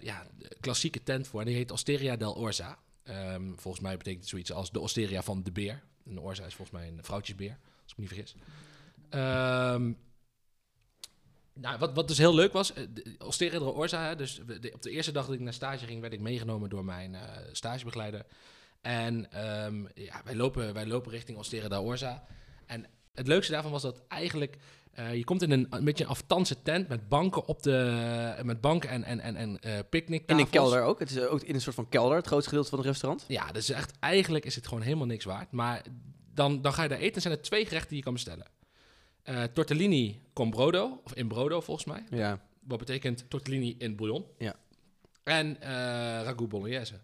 [0.03, 0.27] ja,
[0.61, 1.41] klassieke tent voor.
[1.41, 2.79] En die heet Osteria del Orza.
[3.11, 5.83] Um, volgens mij betekent het zoiets als de Osteria van de beer.
[6.05, 8.35] Een Orza is volgens mij een vrouwtjesbeer, als ik me niet vergis.
[9.11, 9.99] Um,
[11.53, 14.83] nou, wat, wat dus heel leuk was, de Osteria del Orza, hè, dus de, op
[14.83, 18.27] de eerste dag dat ik naar stage ging, werd ik meegenomen door mijn uh, stagebegeleider.
[18.81, 22.27] En um, ja, wij, lopen, wij lopen richting Osteria del Orza.
[22.67, 24.57] En het leukste daarvan was dat eigenlijk...
[24.99, 28.41] Uh, je komt in een, een beetje een aftanse tent met banken op de...
[28.43, 30.41] met banken en, en, en, en uh, picknicktafels.
[30.41, 30.99] In een kelder ook.
[30.99, 33.25] Het is ook in een soort van kelder, het grootste gedeelte van het restaurant.
[33.29, 35.51] Ja, dus echt, eigenlijk is het gewoon helemaal niks waard.
[35.53, 35.83] Maar
[36.35, 38.47] dan, dan ga je daar eten en zijn er twee gerechten die je kan bestellen.
[39.23, 42.05] Eh, tortellini con brodo, of in brodo volgens mij.
[42.11, 42.41] Ja.
[42.61, 44.25] Wat betekent tortellini in bouillon.
[44.39, 44.55] Ja.
[45.23, 45.71] En eh
[46.23, 47.01] ragout bolognese.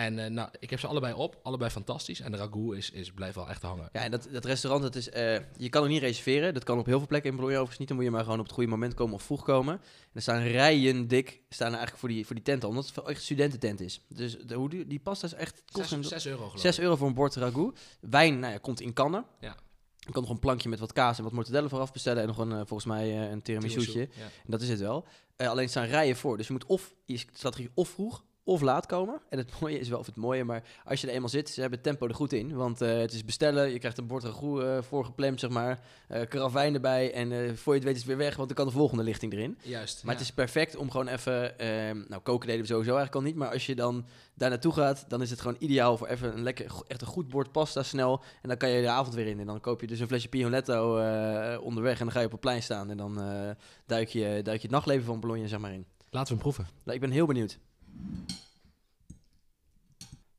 [0.00, 2.20] En eh, nou, ik heb ze allebei op, allebei fantastisch.
[2.20, 3.88] En de ragout is, is, blijft wel echt hangen.
[3.92, 6.54] Ja, en dat, dat restaurant, dat is, eh, je kan het niet reserveren.
[6.54, 7.88] Dat kan op heel veel plekken in Bologna overigens niet.
[7.88, 9.74] Dan moet je maar gewoon op het goede moment komen of vroeg komen.
[9.74, 9.80] En
[10.12, 12.68] er staan rijen dik, staan er eigenlijk voor die, voor die tent al.
[12.70, 14.00] Omdat het echt studententent is.
[14.08, 15.62] Dus de, hoe die, die pasta is echt...
[15.72, 16.82] kost Zes, een- zes euro geloof 6 ik.
[16.82, 17.78] euro voor een bord ragout.
[18.00, 19.24] Wijn nou ja, komt in kannen.
[19.40, 19.56] Ja.
[19.98, 22.22] Je kan nog een plankje met wat kaas en wat mortadella vooraf bestellen.
[22.22, 23.92] En nog een, eh, volgens mij een tiramisou'tje.
[23.92, 24.24] Tiramisu, ja.
[24.24, 25.04] En dat is het wel.
[25.36, 26.36] Eh, alleen staan rijen voor.
[26.36, 29.20] Dus je moet of, je strategie of vroeg of laat komen.
[29.28, 31.60] En het mooie is wel, of het mooie, maar als je er eenmaal zit, ze
[31.60, 32.54] hebben het tempo er goed in.
[32.54, 35.80] Want eh, het is bestellen, je krijgt een bord ragout eh voorgeplemd, zeg maar.
[36.08, 38.56] eh karavijn erbij en eh, voor je het weet is het weer weg, want dan
[38.56, 39.58] kan de volgende lichting erin.
[39.62, 40.04] Juist.
[40.04, 40.18] Maar ja.
[40.20, 43.36] het is perfect om gewoon even, ehm, nou koken deden we sowieso eigenlijk al niet,
[43.36, 46.42] maar als je dan daar naartoe gaat, dan is het gewoon ideaal voor even een
[46.42, 48.22] lekker, echt een goed bord pasta snel.
[48.42, 50.28] En dan kan je de avond weer in en dan koop je dus een flesje
[50.28, 53.50] Pionetto eh, onderweg en dan ga je op het plein staan en dan eh,
[53.86, 55.86] duik, je, duik je het nachtleven van Bologna zeg maar in.
[56.10, 56.74] Laten we hem proeven.
[56.84, 57.58] Nou, ik ben heel benieuwd.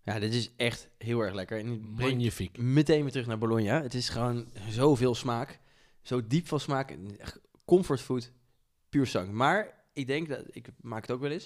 [0.03, 1.59] Ja, dit is echt heel erg lekker.
[1.59, 2.57] En Magnifiek.
[2.57, 3.81] meteen weer terug naar Bologna.
[3.81, 5.59] Het is gewoon zoveel smaak.
[6.01, 6.97] Zo diep van smaak.
[7.17, 8.31] Echt Comfortfood,
[8.89, 9.31] puur zang.
[9.31, 11.45] Maar ik denk dat, ik maak het ook wel eens.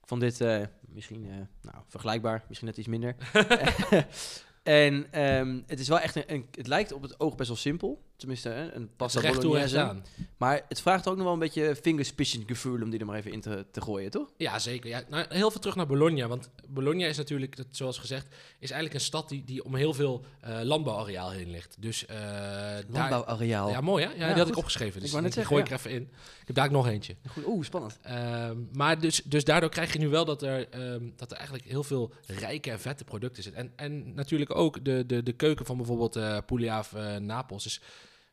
[0.00, 3.16] Ik vond dit eh, misschien eh, nou, vergelijkbaar, misschien net iets minder.
[4.62, 7.58] en ehm, het is wel echt een, een- het lijkt op het oog best wel
[7.58, 8.06] simpel.
[8.18, 9.80] Tenminste, hè, een Pas pasta recht bolognese.
[9.80, 10.04] aan.
[10.36, 13.40] Maar het vraagt ook nog wel een beetje fingerspitzengevoel om die er maar even in
[13.40, 14.28] te, te gooien, toch?
[14.36, 14.88] Ja, zeker.
[14.88, 16.26] Ja, nou, heel veel terug naar Bologna.
[16.28, 18.26] Want Bologna is natuurlijk, dat, zoals gezegd,
[18.58, 21.76] is eigenlijk een stad die, die om heel veel eh, landbouwareaal heen ligt.
[21.78, 22.82] Dus daar...
[22.88, 23.70] Landbouwareaal.
[23.70, 24.10] Ja, mooi hè?
[24.10, 25.00] Ja, Ja, die had ik opgeschreven.
[25.00, 26.02] Dus net die zeggen, gooi ik er even in.
[26.40, 27.16] Ik heb daar ook nog eentje.
[27.28, 27.98] Goed, Oeh, spannend.
[28.02, 31.66] Ehm, maar dus, dus daardoor krijg je nu wel dat er, ehm, dat er eigenlijk
[31.68, 33.62] heel veel rijke en vette producten zitten.
[33.62, 37.80] En, en natuurlijk ook de, de, de keuken van bijvoorbeeld eh Puglia of Napels is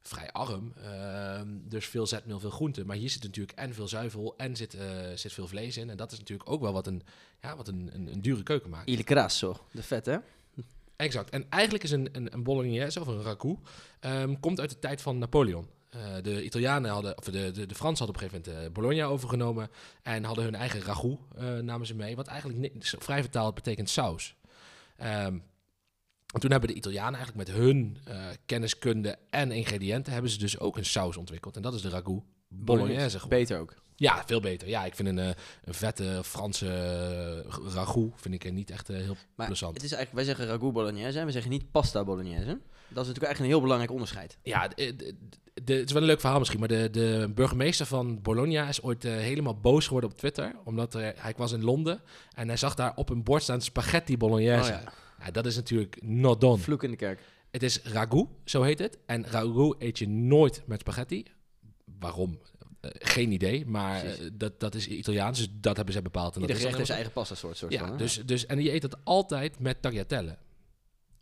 [0.08, 0.74] vrij arm.
[0.84, 2.86] Ehm, dus veel zetmeel, veel groente.
[2.86, 5.89] Maar hier zit natuurlijk en veel zuivel en zit, eh, zit veel vlees in.
[5.89, 7.02] En dat is natuurlijk ook wel wat een,
[7.41, 8.89] ja, wat een, een, een dure keuken maakt.
[8.89, 10.18] Il grasso, de vet, hè?
[10.96, 11.30] Exact.
[11.30, 13.58] En eigenlijk is een, een, een bolognese of een ragout,
[14.00, 15.68] ehm, komt uit de tijd van Napoleon.
[15.89, 18.74] Eh, de Italianen hadden, of de, de, de Fransen hadden op een gegeven moment eh,
[18.74, 19.70] Bologna overgenomen
[20.02, 21.20] en hadden hun eigen ragout,
[21.62, 22.15] namen ze mee.
[22.15, 24.36] Wat eigenlijk vrij vertaald betekent saus.
[24.98, 25.38] Ehm,
[26.34, 30.60] en toen hebben de Italianen eigenlijk met hun eh, kenniskunde en ingrediënten hebben ze dus
[30.60, 31.56] ook een saus ontwikkeld.
[31.56, 33.40] En dat is de ragout bolognese geworden.
[33.40, 33.74] Beter ook.
[33.98, 34.68] Ja, veel beter.
[34.68, 35.30] Ja, ik vind een, eh,
[35.64, 39.74] een vette Franse eh, ragout vind ik niet echt heel Maar plezant.
[39.74, 42.46] het is eigenlijk, wij zeggen ragout bolognese en we zeggen niet pasta bolognese.
[42.88, 44.38] Dat is natuurlijk echt een heel belangrijk onderscheid.
[44.44, 45.16] Ja, de, de-
[45.64, 48.82] de- het is wel een leuk verhaal misschien, maar de, de burgemeester van Bologna is
[48.82, 50.56] ooit helemaal boos geworden op Twitter.
[50.64, 52.02] Omdat er, hij was in Londen
[52.36, 54.72] en hij zag daar op een bord staan spaghetti bolognese.
[54.74, 54.92] Oh ja.
[55.32, 56.58] Dat is natuurlijk not done.
[56.58, 57.20] Vloek in de kerk.
[57.52, 58.98] Het is ragout, zo heet het.
[59.06, 61.26] En ragout eet je nooit met spaghetti.
[62.00, 62.40] Waarom?
[62.80, 66.36] Eh, geen idee, maar eh, dat, dat is Italiaans, dus dat hebben zij bepaald.
[66.36, 67.58] En Ieder dat is gerecht dan heeft zijn eigen pasta soort.
[67.58, 70.38] soort ja, van, dus, dus, en je eet het altijd met tagliatelle.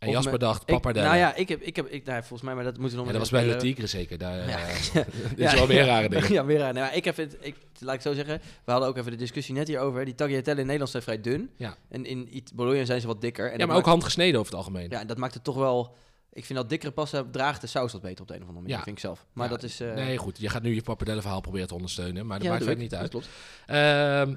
[0.04, 1.06] En Jasper dacht, Ik- pappardelle.
[1.06, 3.10] nou ja, ik heb, ik heb ik, nou, volgens mij, maar dat moeten we Ja,
[3.12, 4.18] nog dat maar was bij even Tigre zeker.
[4.18, 4.58] Daar, Ja.
[4.58, 5.04] eh, Ja.
[5.36, 6.32] dit is wel meer rare dingen.
[6.38, 6.74] ja, weer aan.
[6.74, 9.54] Nou, ik heb het, ik, laat ik zo zeggen, we hadden ook even de discussie
[9.54, 10.04] net hierover.
[10.04, 11.50] Die tagliatelle in Nederland zijn vrij dun.
[11.56, 11.76] Ja.
[11.90, 13.44] En in Bologna zijn ze wat dikker.
[13.46, 14.90] En ja, dat maar ook handgesneden over het algemeen.
[14.90, 15.94] Ja, en dat maakt het toch wel...
[16.32, 18.62] Ik vind dat dikkere pasta draagt de saus wat beter op de een of andere
[18.64, 18.84] manier, Ja.
[18.84, 19.26] vind ik zelf.
[19.32, 19.80] Maar Ja, dat is...
[19.80, 20.38] eh, Nee, goed.
[20.38, 22.90] Je gaat nu je pappardelle-verhaal proberen te ondersteunen, maar dat ja, maakt verder ik.
[22.90, 23.12] niet uit.
[23.12, 23.28] Dat klopt.
[23.66, 24.34] Ehm,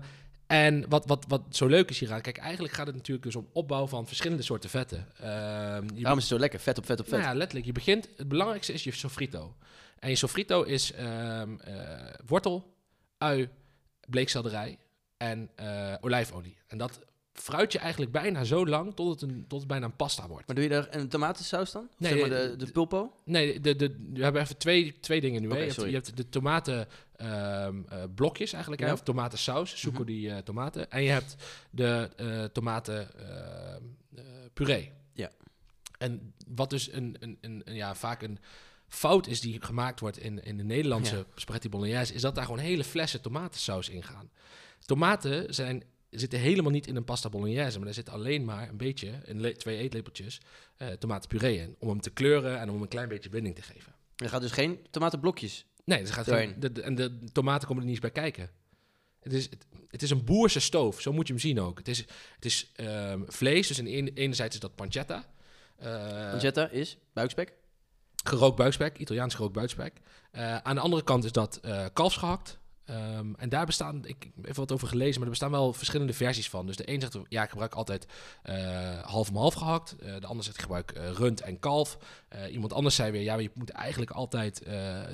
[0.48, 3.48] en wat, wat, wat zo leuk is hieraan, kijk, eigenlijk gaat het natuurlijk dus om
[3.54, 5.08] opbouw van verschillende soorten vetten.
[5.18, 6.60] Je Daarom is het zo lekker.
[6.60, 7.20] Vet op vet op vet.
[7.20, 7.66] Nou ja, letterlijk.
[7.66, 9.56] Je begint, het belangrijkste is je sofrito.
[10.00, 11.74] En je sofrito is ehm, eh,
[12.26, 12.74] wortel,
[13.18, 13.50] ui,
[14.08, 14.78] bleekselderij
[15.18, 16.58] en eh, olijfolie.
[16.68, 17.00] En dat
[17.42, 20.48] fruit je eigenlijk bijna zo lang tot het, een, tot het bijna een pasta wordt.
[20.48, 21.84] Maar doe je daar een tomatensaus dan?
[21.92, 23.14] Of Nee, zeg maar eh, de, de pulpo?
[23.24, 25.48] Nee, de, de, we hebben even twee, twee dingen nu.
[25.48, 25.90] Oké, je, hebt, sorry.
[25.90, 28.94] je hebt de tomaten ehm, eh, eigenlijk, Ja.
[28.94, 30.08] of tomatensaus, succo Mhm.
[30.08, 30.92] die eh, tomaten.
[30.92, 31.36] En je hebt
[31.70, 33.84] de eh, tomaten ehm,
[34.16, 34.24] eh,
[34.54, 34.92] puree.
[35.14, 35.32] Ja.
[35.98, 38.40] En wat dus een, een, een, een- ja, vaak een
[38.88, 41.24] fout is die gemaakt wordt in, in de Nederlandse Ja.
[41.36, 44.30] spaghetti bolognese, is dat daar gewoon hele flessen tomatensaus in gaan.
[44.86, 48.78] Tomaten zijn, zitten helemaal niet in een pasta bolognese, maar daar zit alleen maar een
[48.78, 50.42] beetje, le- twee eetlepeltjes,
[50.78, 51.76] eh tomatenpuree in.
[51.80, 53.96] Om hem te kleuren en om hem een klein beetje binding te geven.
[54.16, 55.66] Er gaat dus geen tomatenblokjes.
[55.86, 58.24] Nee, dus er gaat geen, de, de- en de tomaten komen er niet eens bij
[58.24, 58.50] kijken.
[59.20, 61.78] Het is, het, het is een boerse stoof, zo moet je hem zien ook.
[61.78, 61.98] Het is,
[62.36, 65.26] het is ehm, vlees, dus in enerzijds is dat pancetta.
[65.78, 67.54] Eh, Pancetta is buikspek.
[68.24, 69.94] gerookt buikspek, Italiaans gerookt buikspek.
[70.32, 72.58] Eh, aan de andere kant is dat eh kalfsgehakt.
[72.88, 76.14] Ehm, en daar bestaan, ik heb even wat over gelezen, maar er bestaan wel verschillende
[76.14, 76.66] versies van.
[76.66, 78.08] Dus de een zegt, ja, ik gebruik altijd
[78.44, 79.96] eh, half om half gehakt.
[79.96, 81.98] Eh, de ander zegt, ik gebruik eh, rund en kalf.
[82.52, 84.62] Iemand anders zei weer, ja, maar je moet eigenlijk altijd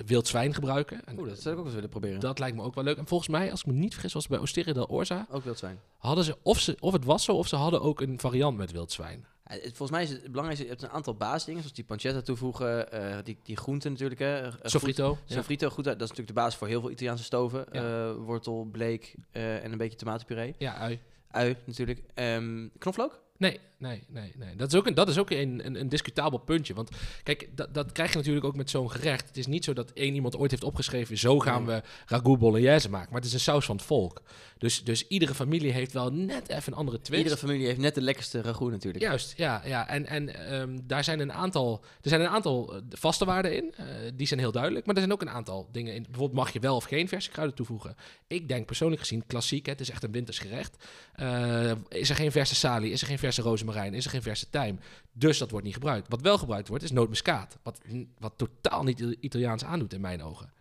[0.06, 1.06] wild zwijn gebruiken.
[1.06, 2.20] En Oeh, dat zou ik ook eens willen proberen.
[2.20, 2.98] dat lijkt me ook wel leuk.
[2.98, 5.44] En volgens mij, als ik me niet vergis, was het bij Osteria del Orza, Ook
[5.44, 5.80] wild zijn.
[5.98, 8.72] hadden ze, of, ze, of het was zo, of ze hadden ook een variant met
[8.72, 9.26] wild zwijn.
[9.54, 12.92] Het- volgens mij is het belangrijkste, je hebt een aantal basisdingen, zoals die pancetta toevoegen,
[12.92, 14.20] eh, die, die groenten natuurlijk.
[14.20, 15.18] Hè, eh, Sofrito.
[15.26, 15.36] ja.
[15.36, 17.66] Sofrito, goed, dat is natuurlijk de basis voor heel veel Italiaanse stoven.
[17.72, 18.08] Ja.
[18.10, 20.56] Eh, wortel, bleek eh, en een beetje tomatenpuree.
[20.58, 21.00] Ja, ui.
[21.32, 22.02] Ui natuurlijk.
[22.14, 23.22] Ehm, knoflook?
[23.38, 24.56] Nee, nee, nee, nee.
[24.56, 26.74] Dat is ook een, dat is ook een, een, een discutabel puntje.
[26.74, 26.90] Want
[27.24, 29.28] kijk, dat, dat krijg je natuurlijk ook met zo'n gerecht.
[29.28, 31.18] Het is niet zo dat één iemand ooit heeft opgeschreven...
[31.18, 33.08] zo gaan we ragout bolognese maken.
[33.12, 34.22] Maar het is een saus van het volk.
[34.58, 37.22] Dus, dus iedere familie heeft wel net even een andere twist.
[37.24, 39.04] Iedere familie heeft net de lekkerste ragout natuurlijk.
[39.04, 39.62] Juist, ja.
[39.66, 39.88] ja.
[39.88, 43.74] En, en ehm, daar zijn een aantal, er zijn een aantal eh, vaste waarden in.
[43.76, 44.86] eh, die zijn heel duidelijk.
[44.86, 46.02] Maar er zijn ook een aantal dingen in.
[46.04, 47.96] Bijvoorbeeld mag je wel of geen verse kruiden toevoegen.
[48.28, 49.66] Ik denk persoonlijk gezien klassiek.
[49.66, 50.86] Hè, het is echt een winters gerecht.
[51.14, 52.92] Eh, is er geen verse salie?
[52.92, 53.94] Is er geen verse rozemarijn?
[53.94, 54.80] Is er geen verse tijm?
[55.12, 56.10] Dus dat wordt niet gebruikt.
[56.10, 57.58] Wat wel gebruikt wordt is nootmuskaat.
[57.64, 57.80] Wat,
[58.20, 60.52] wat totaal niet Italiaans aandoet in mijn ogen.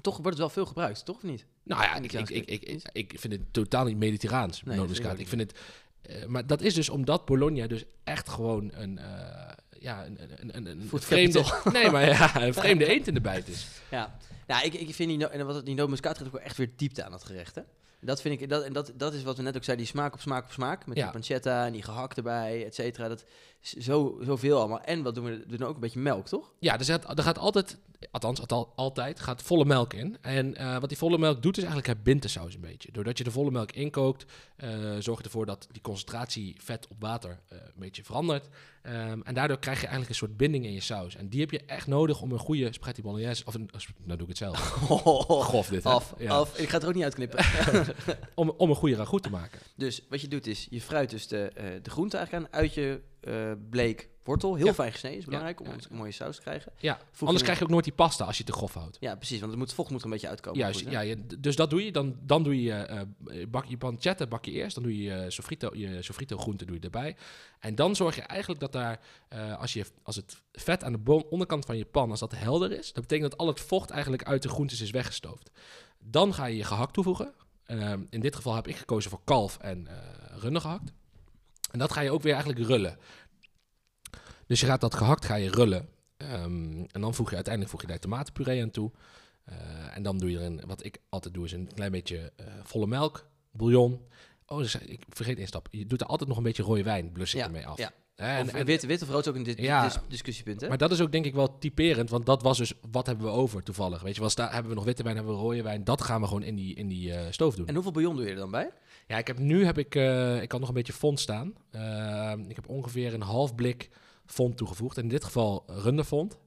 [0.00, 1.46] Toch wordt het wel veel gebruikt, toch of niet?
[1.62, 5.58] Nou ja, ik, ik, ik, ik, vind het totaal niet mediterraans, Nee, Ik vind het...
[6.02, 8.98] eh, maar dat is dus omdat Bologna dus echt gewoon een...
[8.98, 10.18] eh, ja, een,
[10.56, 11.44] een, een, vreemde...
[11.72, 13.66] Nee, maar ja, een vreemde eend in de bijt is.
[13.90, 14.16] Ja,
[14.46, 16.70] ja ik, ik vind die, no en wat, die nootmuskaat geeft ook wel echt weer
[16.76, 17.62] diepte aan dat gerecht, hè?
[18.04, 20.14] Dat vind ik, dat, en dat, dat is wat we net ook zeiden, die smaak
[20.14, 20.86] op smaak op smaak.
[20.86, 21.02] Met Ja.
[21.02, 23.08] die pancetta en die gehakt erbij, et cetera.
[23.08, 23.24] Dat
[23.62, 24.80] zo, zoveel allemaal.
[24.80, 25.44] En wat doen we?
[25.48, 26.52] We doen ook een beetje melk, toch?
[26.58, 27.78] Ja, er, er gaat altijd,
[28.10, 30.16] althans al- altijd, gaat volle melk in.
[30.20, 32.92] En eh, wat die volle melk doet, is eigenlijk het bindt de saus een beetje.
[32.92, 34.24] Doordat je de volle melk inkookt,
[34.56, 38.48] eh zorg je ervoor dat die concentratie vet op water eh, een beetje verandert.
[38.82, 41.16] Ehm, en daardoor krijg je eigenlijk een soort binding in je saus.
[41.16, 43.70] En die heb je echt nodig om een goede spaghetti bolognese, of een,
[44.04, 44.58] nou doe ik het zelf,
[45.48, 45.90] grof dit, hè?
[45.90, 46.30] af, Ja.
[46.30, 46.58] af.
[46.58, 47.44] Ik ga het er ook niet uitknippen.
[48.34, 49.60] Om, om een goede ragout te maken.
[49.76, 51.50] dus wat je doet is, je fruit dus de,
[51.82, 52.52] de groente eigenlijk aan.
[52.60, 53.00] Uitje, eh
[53.70, 54.54] bleek, wortel.
[54.54, 54.74] Heel Ja.
[54.74, 56.72] fijn gesneden, is belangrijk Ja, om een mooie saus te krijgen.
[56.78, 58.96] Ja, anders er- krijg je ook nooit die pasta als je te grof houdt.
[59.00, 60.58] Ja, precies, want het moet, vocht moet er een beetje uitkomen.
[60.60, 61.92] Juist, Goed, ja, dus dat doe je.
[61.92, 63.00] Dan, dan doe je, eh
[63.48, 64.74] bak je pancetta bak je eerst.
[64.74, 67.16] Dan doe je sofrito, je sofrito groente doe je erbij.
[67.60, 70.98] En dan zorg je eigenlijk dat daar, eh, als, je, als het vet aan de
[70.98, 73.90] bon- onderkant van je pan, als dat helder is, dat betekent dat al het vocht
[73.90, 75.50] eigenlijk uit de groentes is weggestoofd.
[75.98, 77.34] Dan ga je je gehakt toevoegen.
[78.10, 79.96] In dit geval heb ik gekozen voor kalf en eh
[80.40, 80.92] runde gehakt.
[81.72, 82.98] En dat ga je ook weer eigenlijk rullen.
[84.46, 85.88] Dus je gaat dat gehakt ga je rullen.
[86.16, 88.90] Ehm, en dan voeg je uiteindelijk voeg je daar tomatenpuree aan toe.
[89.44, 89.56] Eh,
[89.96, 92.46] en dan doe je er een, wat ik altijd doe, is een klein beetje eh,
[92.62, 94.00] volle melk, bouillon.
[94.46, 95.68] Oh, dus ik vergeet één stap.
[95.70, 97.78] Je doet er altijd nog een beetje rode wijn, blus ik Ja, ermee af.
[97.78, 97.92] ja.
[98.14, 99.82] En- Of en- witte, witte brood is ook een dis- Ja.
[99.84, 100.68] dis- discussiepunt, hè?
[100.68, 103.32] maar dat is ook denk ik wel typerend, want dat was dus, wat hebben we
[103.32, 104.02] over toevallig?
[104.02, 106.20] Weet je, wel, sta, hebben we nog witte wijn, hebben we rode wijn, dat gaan
[106.20, 107.66] we gewoon in die, in die eh, stoof doen.
[107.66, 108.70] En hoeveel bouillon doe je er dan bij?
[109.06, 111.54] Ja, ik heb nu heb ik, eh, ik had nog een beetje fond staan.
[111.70, 113.90] Eh, ik heb ongeveer een half blik
[114.26, 114.96] fond toegevoegd.
[114.96, 116.38] En in dit geval runderfond.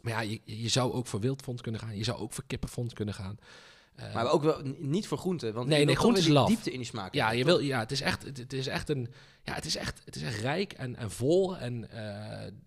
[0.00, 1.96] Maar ja, je, je zou ook voor wildfond kunnen gaan.
[1.96, 3.36] Je zou ook voor kippenfond kunnen gaan.
[3.94, 5.54] Eh, Maar ook wel niet voor groenten.
[5.54, 6.48] Want Nee, nee, groente is laf.
[6.48, 7.14] diepte in die smaak.
[7.14, 9.08] ja, je wil, ja, het is echt, het, het is echt een,
[9.42, 11.56] ja, het is echt, het is echt rijk en, en vol.
[11.56, 11.88] En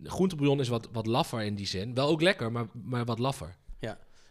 [0.03, 1.93] groentebouillon is wat, wat laffer in die zin.
[1.93, 3.55] Wel ook lekker, maar, maar wat laffer.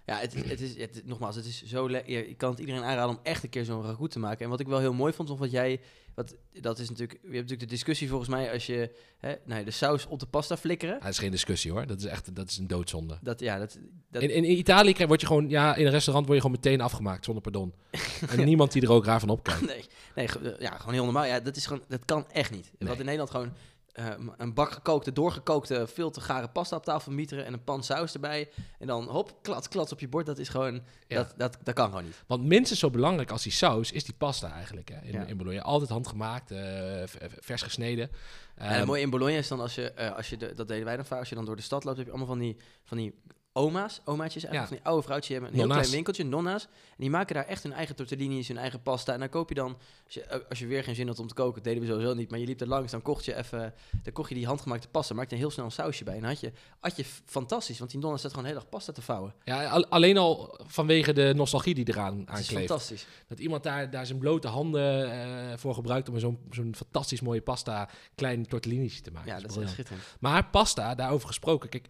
[0.07, 2.29] Ja, het, het is, het, nogmaals, het is zo lekker.
[2.29, 4.45] Ik kan het iedereen aanraden om echt een keer zo'n ragout te maken.
[4.45, 5.81] En wat ik wel heel mooi vond, of wat jij,
[6.15, 9.59] wat, dat is natuurlijk, je hebt natuurlijk de discussie volgens mij als je hè, nou,
[9.61, 10.95] ja, de saus op de pasta flikkeren.
[10.95, 11.87] Ja, dat is geen discussie hoor.
[11.87, 13.19] Dat is echt, dat is een doodzonde.
[13.23, 13.79] Dat, ja, dat,
[14.11, 16.61] dat, In, in Italië krijg- word je gewoon, ja, in een restaurant word je gewoon
[16.63, 17.75] meteen afgemaakt zonder pardon.
[18.31, 19.67] en niemand die er ook raar van opkijkt.
[19.67, 21.25] nee, nee, ja, gewoon heel normaal.
[21.25, 22.71] Ja, dat, is gewoon, dat kan echt niet.
[22.79, 22.89] Nee.
[22.89, 23.53] Wat in Nederland gewoon
[23.97, 24.07] eh,
[24.37, 28.15] een bak gekookte, doorgekookte, veel te gare pasta op tafel mieteren en een pan saus
[28.15, 28.49] erbij.
[28.79, 30.27] En dan hop, klats, klats op je bord.
[30.27, 30.75] Dat is gewoon,
[31.09, 31.17] Ja.
[31.17, 32.23] dat, dat, dat kan gewoon niet.
[32.27, 34.89] Want minstens zo belangrijk als die saus is die pasta eigenlijk.
[34.89, 35.25] Hè, in, Ja.
[35.25, 35.61] in Bologna.
[35.63, 36.59] Altijd handgemaakt, eh,
[37.07, 38.11] v- vers gesneden.
[38.55, 40.85] En Ehm, mooie in Bologna is dan als je, eh, als je de, dat deden
[40.85, 42.57] wij dan vaak, als je dan door de stad loopt, heb je allemaal van die,
[42.85, 43.15] van die
[43.57, 44.67] oma's, omaatjes eigenlijk, Ja.
[44.67, 45.83] van die oude vrouwtjes, hebben een heel Nonna's.
[45.87, 46.63] klein winkeltje, nonna's.
[46.65, 49.13] En die maken daar echt hun eigen tortellini's, hun eigen pasta.
[49.13, 51.27] En dan koop je dan, als je, eh, als je weer geen zin had om
[51.27, 53.37] te koken, dat deden we sowieso niet, maar je liep er langs, dan kocht je
[53.37, 56.17] even, dan kocht je die handgemaakte pasta, maakte er heel snel een sausje bij.
[56.17, 58.93] En had je, had je fantastisch, want die nonna staat gewoon de hele dag pasta
[58.93, 59.35] te vouwen.
[59.45, 63.07] ja, al- alleen al vanwege de nostalgie die eraan Dat is fantastisch.
[63.29, 67.41] Dat iemand daar, daar zijn blote handen eh, voor gebruikt om zo'n zo'n fantastisch mooie
[67.43, 69.29] pasta, klein tortellini's te maken.
[69.31, 70.05] Ja, Dat dat is echt schitterend.
[70.21, 71.87] Maar pasta, daarover gesproken, kijk,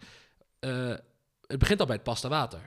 [0.59, 0.93] eh,
[1.47, 2.59] het begint al bij het pasta water.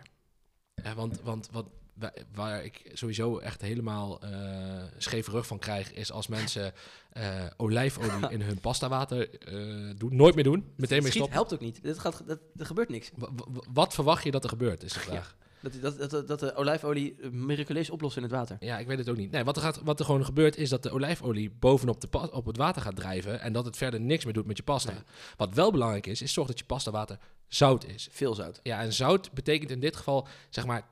[0.94, 6.12] Want, want wat, wa- waar ik sowieso echt helemaal eh scheve rug van krijg, is
[6.12, 6.72] als mensen
[7.12, 10.16] eh, olijfolie in hun pasta water eh, doen.
[10.16, 11.32] Nooit meer doen, meteen mee stoppen.
[11.32, 11.82] helpt ook niet.
[11.82, 13.10] Dat gaat, dat, er gebeurt niks.
[13.16, 15.36] Wa- wa- Wat verwacht je dat er gebeurt, is de vraag.
[15.62, 18.56] Dat, dat, dat, dat de olijfolie miraculeus oplost in het water.
[18.60, 19.30] Ja, ik weet het ook niet.
[19.30, 22.46] Nee, wat er, gaat, wat er gewoon gebeurt is dat de olijfolie bovenop de op
[22.46, 24.92] het water gaat drijven en dat het verder niks meer doet met je pasta.
[24.92, 25.00] Nee.
[25.36, 27.18] Wat wel belangrijk is, is zorg dat je pasta water
[27.50, 28.08] zout is.
[28.10, 28.60] Veel zout.
[28.62, 30.82] Ja, en zout betekent in dit geval zeg maar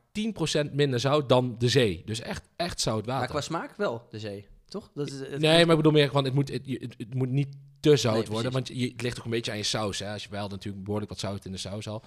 [0.68, 2.02] 10% minder zout dan de zee.
[2.04, 3.18] Dus echt, echt zout water.
[3.20, 4.46] Maar qua smaak wel, de zee.
[4.68, 4.90] Toch?
[4.94, 7.28] Dat is, het- nee, maar ik bedoel meer van het moet, het, het, het moet
[7.30, 9.98] niet te zout Nee, worden, want je, het ligt ook een beetje aan je saus.
[9.98, 10.12] Hè?
[10.12, 12.02] Als je wel natuurlijk behoorlijk wat zout in de saus al.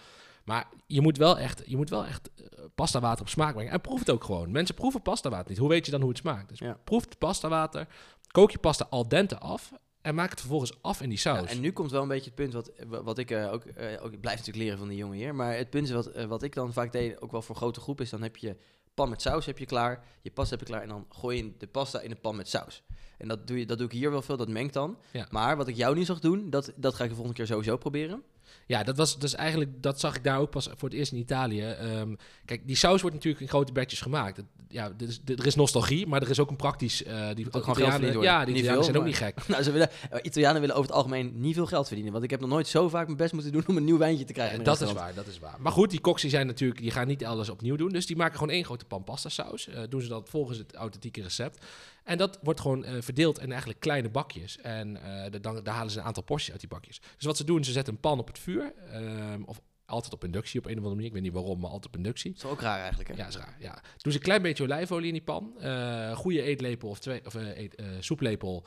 [0.45, 2.43] Maar je moet wel echt, je moet wel echt eh,
[2.76, 3.72] pastawater op smaak brengen.
[3.72, 4.52] En proef het ook gewoon.
[4.52, 5.58] Mensen proeven pastawater niet.
[5.60, 6.49] Hoe weet je dan hoe het smaakt?
[6.49, 6.78] Dus Ja.
[6.84, 7.88] proef het pastawater,
[8.28, 9.72] kook je pasta al dente af
[10.02, 11.49] en maak het vervolgens af in die Ja, saus.
[11.49, 12.72] en nu komt wel een beetje het punt wat,
[13.04, 14.12] wat ik eh, ook, eh, ook...
[14.12, 15.36] Ik blijf natuurlijk leren van die jongen hier.
[15.36, 17.80] Maar het punt is wat, eh, wat ik dan vaak deed, ook wel voor grote
[17.80, 18.56] groepen, is dan heb je
[18.93, 20.04] pan met saus heb je klaar.
[20.22, 22.47] Je pasta heb je klaar en dan gooi je de pasta in een pan met
[22.49, 22.84] saus.
[23.18, 24.97] En dat doe, je, dat doe ik hier wel veel, dat mengt dan.
[25.12, 25.28] Ja.
[25.30, 27.78] Maar wat ik jou nu zag doen, dat, dat ga ik de volgende keer sowieso
[27.78, 28.24] proberen.
[28.72, 31.17] Ja, dat was dus eigenlijk, dat zag ik daar ook pas voor het eerst in
[31.17, 31.61] Italië.
[31.61, 32.15] Ehm,
[32.45, 34.41] kijk, die saus wordt natuurlijk in grote batches gemaakt.
[34.69, 37.03] Ja, er is, er is nostalgie, maar er is ook een praktisch.
[37.03, 38.22] eh die ook Italianen-.
[38.22, 39.36] Ja, die Italianen zijn ook niet gek.
[39.47, 42.11] nou, ze willen, eh, Italianen willen over het algemeen niet veel geld verdienen.
[42.11, 44.26] Want ik heb nog nooit zo vaak mijn best moeten doen om een nieuw wijntje
[44.26, 44.57] te krijgen.
[44.57, 45.55] Ja, dat is waar, dat is waar.
[45.59, 47.91] Maar goed, die koks die zijn natuurlijk, die gaan niet alles opnieuw doen.
[47.91, 49.67] Dus die maken gewoon één grote pan pasta saus.
[49.67, 51.65] Eh, doen ze dat volgens het authentieke recept.
[52.12, 54.57] En dat wordt gewoon eh, verdeeld in eigenlijk kleine bakjes.
[54.57, 57.01] En eh, de- dan, daar halen ze een aantal porties uit die bakjes.
[57.16, 58.74] Dus wat ze doen, ze zetten een pan op het vuur.
[58.91, 61.07] ehm, of altijd op inductie op een of andere manier.
[61.07, 62.32] Ik weet niet waarom, maar altijd op inductie.
[62.34, 63.16] Dat is ook raar eigenlijk, hè?
[63.16, 63.55] Ja, is raar.
[63.59, 63.72] Ja.
[63.97, 65.53] Doen ze een klein beetje olijfolie in die pan.
[65.59, 68.66] eh goede eetlepel of, twee, of eet, soeplepel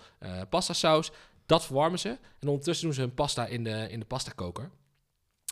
[0.49, 1.11] pasta saus.
[1.47, 2.09] Dat verwarmen ze.
[2.40, 4.70] En ondertussen doen ze hun pasta in de, in de pasta koker.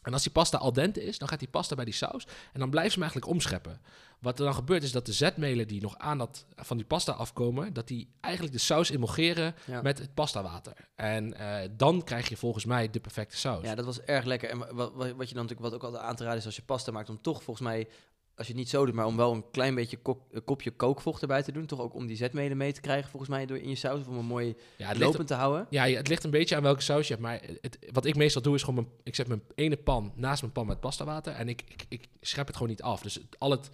[0.03, 2.27] En als die pasta al dente is, dan gaat die pasta bij die saus.
[2.53, 3.81] En dan blijven ze hem eigenlijk omscheppen.
[4.21, 7.13] Wat er dan gebeurt is dat de zetmelen die nog aan dat, van die pasta
[7.13, 7.73] afkomen...
[7.73, 9.83] dat die eigenlijk de saus emulgeren Ja.
[9.83, 10.73] met het pastawater.
[10.95, 13.65] En eh, dan krijg je volgens mij de perfecte saus.
[13.65, 14.49] Ja, dat was erg lekker.
[14.51, 16.57] En wa- wa- wat, je dan natuurlijk wat ook altijd aan te raden is als
[16.57, 17.89] je pasta maakt, om toch volgens mij,
[18.37, 19.99] als je het niet zo doet, maar om wel een klein beetje
[20.31, 21.67] een kopje kookvocht erbij te doen.
[21.67, 24.01] Toch ook om die zetmelen mee te krijgen, volgens mij, door in je saus.
[24.01, 25.67] Of om een mooi ja, lopend te houden.
[25.71, 27.27] Ja, ja, het ligt een beetje aan welke saus je hebt.
[27.27, 28.75] Maar het, wat ik meestal doe is gewoon...
[28.85, 31.33] Mijn, ik zet mijn ene pan naast mijn pan met pastawater.
[31.33, 33.03] En ik, ik, ik schep het gewoon niet af.
[33.03, 33.71] Dus het- al het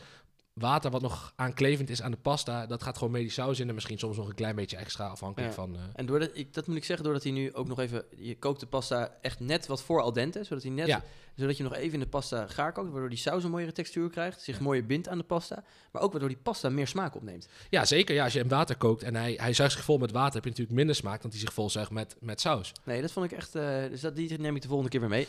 [0.59, 2.67] water wat nog aanklevend is aan de pasta...
[2.67, 3.69] dat gaat gewoon mee die saus in.
[3.69, 5.57] En misschien soms nog een klein beetje extra afhankelijk Ja.
[5.57, 5.75] van...
[5.75, 8.39] eh, En doordat, ik, dat moet ik zeggen, doordat hij nu ook nog even, je
[8.39, 11.03] kookt de pasta echt net wat voor al dente, zodat hij net, Ja.
[11.37, 14.11] zodat je nog even in de pasta gaar kookt, waardoor die saus een mooiere textuur
[14.11, 14.63] krijgt, zich Ja.
[14.63, 17.49] mooier bindt aan de pasta, maar ook waardoor die pasta meer smaak opneemt.
[17.71, 18.15] ja, zeker.
[18.15, 20.35] Ja, als je in water kookt en hij, hij zuigt zich vol met water...
[20.35, 22.73] heb je natuurlijk minder smaak dan hij zich vol zuigt met, met saus.
[22.85, 25.09] Nee, dat vond ik echt, eh, dus dat, die neem ik de volgende keer weer
[25.09, 25.27] mee.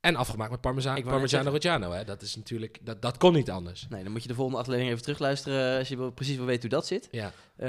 [0.00, 1.90] En afgemaakt met net parmigiano reggiano.
[1.90, 2.04] Hè.
[2.04, 2.78] Dat is natuurlijk...
[2.82, 3.86] Dat, dat kon niet anders.
[3.88, 6.60] Nee, dan moet je de volgende aflevering even terugluisteren als je wel precies wil weten
[6.60, 7.08] hoe dat zit.
[7.10, 7.68] Ja, Eh,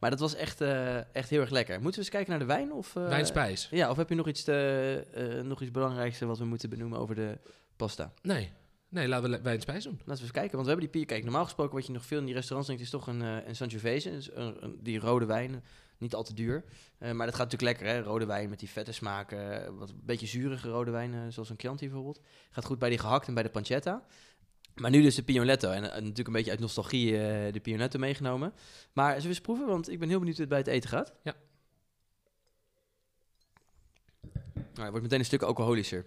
[0.00, 1.74] maar dat was echt, eh, echt heel erg lekker.
[1.74, 2.72] Moeten we eens kijken naar de wijn?
[2.72, 3.68] Of, eh, wijnspijs.
[3.70, 6.98] Ja, of heb je nog iets, te, eh, nog iets belangrijks wat we moeten benoemen
[6.98, 7.38] over de
[7.76, 8.12] pasta?
[8.22, 8.50] Nee.
[8.88, 9.92] Nee, laten we wijnspijs doen.
[9.98, 11.06] Laten we eens kijken, want we hebben die pier.
[11.06, 13.36] Kijk, normaal gesproken wat je nog veel in die restaurants drinkt is toch een, eh
[13.46, 14.10] een Sangiovese.
[14.10, 15.64] Dus een, een- die rode wijn,
[16.00, 16.64] niet al te duur.
[16.98, 18.02] Eh, maar dat gaat natuurlijk lekker, hè?
[18.02, 19.76] Rode wijn met die vette smaken.
[19.78, 22.20] Wat een beetje zurige rode wijn, eh, zoals een Chianti bijvoorbeeld.
[22.50, 24.04] Gaat goed bij die gehakt en bij de pancetta.
[24.74, 25.70] Maar nu dus de Pionetto.
[25.70, 28.52] En, natuurlijk een beetje uit nostalgie eh, de Pionetto meegenomen.
[28.92, 29.66] Maar zullen we eens proeven?
[29.66, 31.14] Want ik ben heel benieuwd hoe het bij het eten gaat.
[31.22, 31.34] Ja.
[34.52, 36.06] Nou, het wordt meteen een stuk alcoholischer.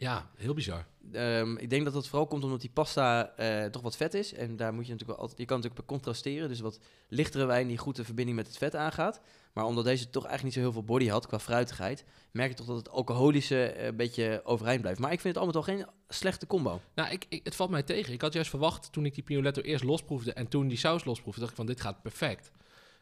[0.00, 0.86] Ja, heel bizar.
[1.12, 4.32] Ehm, ik denk dat dat vooral komt omdat die pasta eh, toch wat vet is.
[4.32, 6.48] En daar moet je natuurlijk wel altijd, je kan natuurlijk contrasteren.
[6.48, 9.20] Dus wat lichtere wijn die goed de verbinding met het vet aangaat.
[9.52, 12.54] Maar omdat deze toch eigenlijk niet zo heel veel body had qua fruitigheid, merk je
[12.54, 15.00] toch dat het alcoholische eh, een beetje overeind blijft.
[15.00, 16.80] Maar ik vind het allemaal toch geen slechte combo.
[16.94, 18.12] Nou, ik, ik, het valt mij tegen.
[18.12, 21.40] Ik had juist verwacht toen ik die Pioletto eerst losproefde en toen die saus losproefde,
[21.40, 22.50] dacht ik van dit gaat perfect.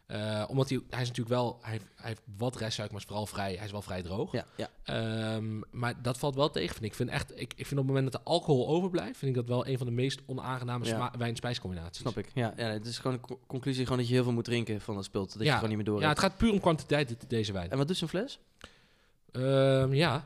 [0.07, 3.09] Eh, omdat hij, hij is natuurlijk wel, hij, heeft- hij heeft wat restsuiker, maar is
[3.09, 4.33] vooral vrij, hij is wel vrij droog.
[4.33, 4.69] Ja, ja.
[4.85, 6.91] Ehm, maar dat valt wel tegen, vind ik.
[6.91, 9.37] Ik vind, echt, ik, ik vind op het moment dat de alcohol overblijft, vind ik
[9.37, 11.13] dat wel een van de meest onaangename Ja.
[11.19, 12.01] wijn-spijscombinaties.
[12.01, 12.31] Snap ik.
[12.35, 14.81] Ja, ja, het is gewoon een co- conclusie gewoon dat je heel veel moet drinken
[14.81, 15.27] van dat spul.
[15.27, 15.55] Dat je Ja.
[15.55, 17.71] gewoon niet meer door Ja, het gaat puur om kwantiteit, dit- deze wijn.
[17.71, 18.39] En wat doet zo'n fles?
[19.33, 20.25] Ehm, ja,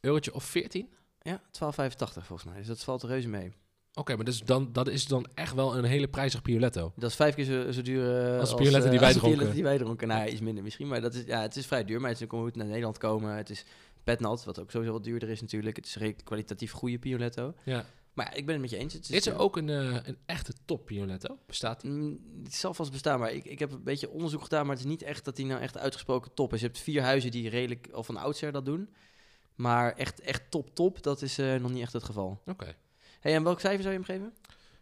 [0.00, 0.88] eurotje of 14?
[1.22, 2.58] Ja, 12,85 volgens mij.
[2.58, 3.52] Dus dat valt reuze mee.
[3.94, 6.92] Oké, maar dus dan, dat is dan echt wel een hele prijzig Pioletto.
[6.96, 9.52] Dat is vijf keer zo, zo duur eh, Als de Pioletten die eh, wij dronken.
[9.52, 10.08] Die wij dronken.
[10.08, 10.88] Nou, iets minder misschien.
[10.88, 12.00] Maar dat is, ja, het is vrij duur.
[12.00, 13.34] Maar het is ook het naar Nederland komen.
[13.36, 13.64] Het is
[14.04, 15.76] petnat, wat ook sowieso wat duurder is natuurlijk.
[15.76, 17.54] Het is een kwalitatief goede Pioletto.
[17.62, 17.86] Ja.
[18.12, 18.92] Maar ja, ik ben het met je eens.
[18.92, 21.38] Het Is er eh, ook een, een echte top Pioletto?
[21.46, 21.90] Bestaat die?
[21.90, 24.84] Mm, Het zal vast bestaan, maar ik, ik heb een beetje onderzoek gedaan, maar het
[24.84, 26.60] is niet echt dat die nou echt uitgesproken top is.
[26.60, 28.88] Je hebt vier huizen die redelijk al van oudsher dat doen.
[29.54, 32.40] Maar echt, echt top top, dat is nog niet echt het geval.
[32.46, 32.74] Oké.
[33.22, 34.32] Hey, en welk cijfer zou je hem geven?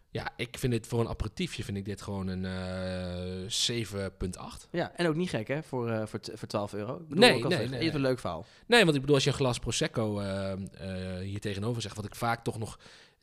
[0.09, 4.67] Ja, ik vind dit voor een aperitiefje vind ik dit gewoon een eh 7,8.
[4.71, 6.95] Ja, en ook niet gek hè, voor, eh, voor, t- voor 12 euro.
[6.95, 8.45] Ik bedoel, Nee, ook nee, Even een leuk verhaal.
[8.65, 10.53] Nee, want ik bedoel, als je een glas Prosecco eh,
[11.21, 12.79] hier tegenover zegt, wat ik vaak toch nog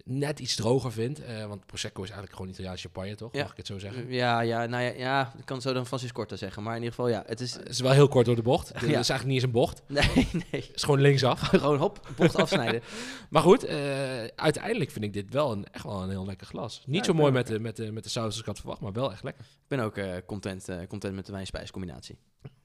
[0.09, 1.23] net iets droger vind.
[1.25, 3.33] eh, want Prosecco is eigenlijk gewoon Italiaanse champagne, toch?
[3.33, 3.43] Ja.
[3.43, 4.11] Mag ik het zo zeggen?
[4.13, 6.63] Ja, ja, nou ja, ja, ik kan zo dan Francis Corta zeggen.
[6.63, 7.55] Maar in ieder geval, ja, het is...
[7.55, 8.69] Het is wel heel kort door de bocht.
[8.75, 9.83] Het is eigenlijk niet eens een bocht.
[9.87, 10.63] Nee, nee.
[10.63, 11.41] Het is gewoon linksaf.
[11.59, 12.83] Gewoon hop, bocht afsnijden.
[13.31, 16.83] Maar goed, eh, uiteindelijk vind ik dit wel een, echt wel een heel lekker glas.
[16.87, 18.93] Niet zo mooi met de, met, de, met de saus als ik had verwacht, maar
[18.93, 19.45] wel echt lekker.
[19.45, 22.19] Ik ben ook eh, content, eh, content met de wijn-spijs combinatie.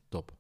[0.10, 0.32] Top.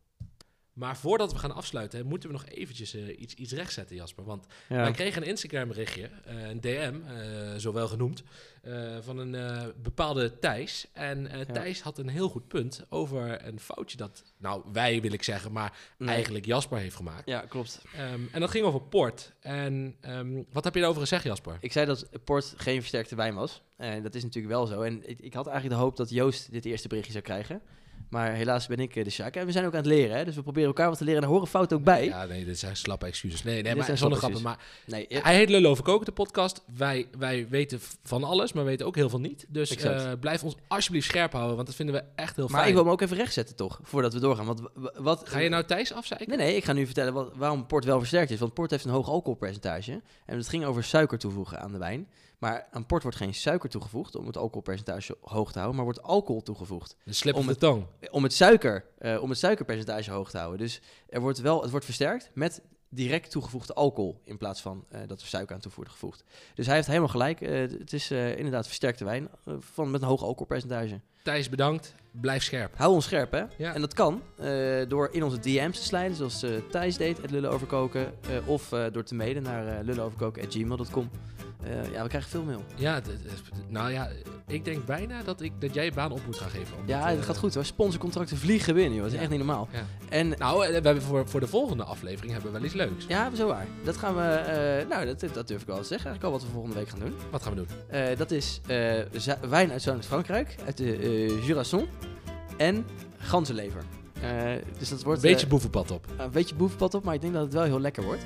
[0.73, 4.23] Maar voordat we gaan afsluiten, hè, moeten we nog eventjes eh, iets, iets rechtzetten, Jasper.
[4.23, 4.75] Want Ja.
[4.75, 8.23] wij kregen een Instagram berichtje, eh, een DM, eh, zo wel genoemd,
[8.61, 10.87] eh, van een eh, bepaalde Thijs.
[10.93, 11.53] En eh, Ja.
[11.53, 15.51] Thijs had een heel goed punt over een foutje dat, nou wij wil ik zeggen,
[15.51, 16.09] maar Nee.
[16.09, 17.25] eigenlijk Jasper heeft gemaakt.
[17.29, 17.81] Ja, klopt.
[17.95, 19.33] Ehm, en dat ging over port.
[19.39, 21.57] En ehm, wat heb je daarover gezegd, Jasper?
[21.59, 23.61] Ik zei dat port geen versterkte wijn was.
[23.77, 24.81] En dat is natuurlijk wel zo.
[24.81, 27.61] En ik, ik had eigenlijk de hoop dat Joost dit eerste berichtje zou krijgen.
[28.13, 29.35] Maar helaas ben ik eh, de Sjaak.
[29.35, 30.25] En we zijn ook aan het leren, hè?
[30.25, 31.21] dus we proberen elkaar wat te leren.
[31.21, 32.05] En daar horen fouten ook bij.
[32.05, 33.43] Ja, nee, dit zijn slappe excuses.
[33.43, 34.57] Nee, nee Dit maar zijn zonder slappe grappen.
[34.85, 36.61] Maar Nee, hij heet Lullo over Koken, de podcast.
[36.77, 39.45] Wij, wij weten van alles, maar weten ook heel veel niet.
[39.49, 42.67] Dus eh, blijf ons alsjeblieft scherp houden, want dat vinden we echt heel maar fijn.
[42.67, 43.79] ik wil hem ook even rechtzetten, toch?
[43.83, 44.45] Voordat we doorgaan.
[44.45, 44.61] Want
[44.95, 46.27] wat, Ga je nou Thijs afzeiken?
[46.27, 48.39] Nee, nee, ik ga nu vertellen wat, waarom port wel versterkt is.
[48.39, 50.01] Want port heeft een hoog alcoholpercentage.
[50.25, 52.07] En het ging over suiker toevoegen aan de wijn.
[52.43, 56.01] Maar aan port wordt geen suiker toegevoegd om het alcoholpercentage hoog te houden, maar wordt
[56.03, 56.95] alcohol toegevoegd.
[57.03, 57.85] De slip Om de het- tong.
[58.11, 60.59] Om het, suiker, eh, om het suikerpercentage hoog te houden.
[60.59, 64.99] Dus er wordt wel, het wordt versterkt met direct toegevoegde alcohol in plaats van eh,
[65.07, 66.23] dat er suiker aan toe wordt gevoegd.
[66.55, 67.41] Dus hij heeft helemaal gelijk.
[67.41, 69.29] Eh, het is inderdaad versterkte wijn
[69.59, 70.99] van, met een hoog alcoholpercentage.
[71.23, 71.95] Thijs, bedankt.
[72.11, 72.77] Blijf scherp.
[72.77, 73.43] Hou ons scherp, hè?
[73.57, 73.73] Ja.
[73.73, 74.21] En dat kan
[74.87, 78.13] door in onze DM's te slijden, zoals Thijs deed, het lullen overkoken.
[78.45, 81.09] of door te mailen naar uh, lullenoverkoken.gmail.com.
[81.63, 82.63] Eh ja, we krijgen veel mail.
[82.75, 83.01] Ja,
[83.67, 84.09] nou ja,
[84.47, 86.77] ik denk bijna dat, ik, dat jij je baan op moet gaan geven.
[86.85, 87.65] Ja, het eh, gaat goed hoor.
[87.65, 89.01] Sponsorcontracten vliegen binnen, joh.
[89.03, 89.21] Dat is Ja.
[89.21, 89.67] echt niet normaal.
[89.71, 89.83] Ja.
[90.09, 93.05] En Nou, eh, we hebben voor, voor de volgende aflevering hebben we wel iets leuks.
[93.07, 93.67] ja, zo waar.
[93.83, 96.09] Dat gaan we, eh, nou, dat, dat durf ik wel te zeggen.
[96.09, 97.13] Eigenlijk al wat we volgende week gaan doen.
[97.31, 97.67] Wat gaan we doen?
[97.87, 98.99] Eh, dat is eh,
[99.49, 101.87] wijn uit Zuid-Frankrijk, uit de eh Jurasson.
[102.57, 102.85] En
[103.17, 103.83] ganzenlever.
[104.21, 104.29] Eh,
[104.79, 105.21] dus dat Een wordt...
[105.21, 106.05] beetje eh, boevenpad op.
[106.17, 108.25] een beetje boevenpad op, maar ik denk dat het wel heel lekker wordt.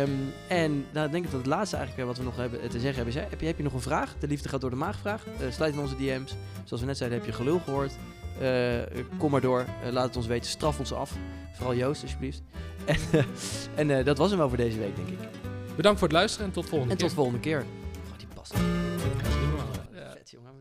[0.00, 0.10] Ehm,
[0.48, 3.04] en nou, ik denk dat het laatste eigenlijk eh, wat we nog hebben te zeggen
[3.04, 3.28] hebben is...
[3.30, 4.14] Heb je, heb je nog een vraag?
[4.18, 5.26] De liefde gaat door de maag vraag.
[5.26, 6.34] Eh, sluit in onze DM's.
[6.64, 7.92] Zoals we net zeiden, heb je gelul gehoord?
[8.40, 8.80] Eh,
[9.18, 9.60] kom maar door.
[9.82, 10.50] Eh, laat het ons weten.
[10.50, 11.16] Straf ons af.
[11.52, 12.42] Vooral Joost, alsjeblieft.
[12.84, 13.24] En, eh,
[13.74, 15.18] en eh, dat was hem wel voor deze week, denk ik.
[15.76, 17.16] Bedankt voor het luisteren en tot volgende En tot keer.
[17.16, 17.60] volgende keer.
[17.60, 18.52] Oh, die past.
[18.52, 20.10] Ja.
[20.10, 20.52] Vet, jongen.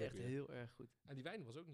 [0.00, 0.86] Echt, heel erg goed.
[1.06, 1.64] En die wijn was ook.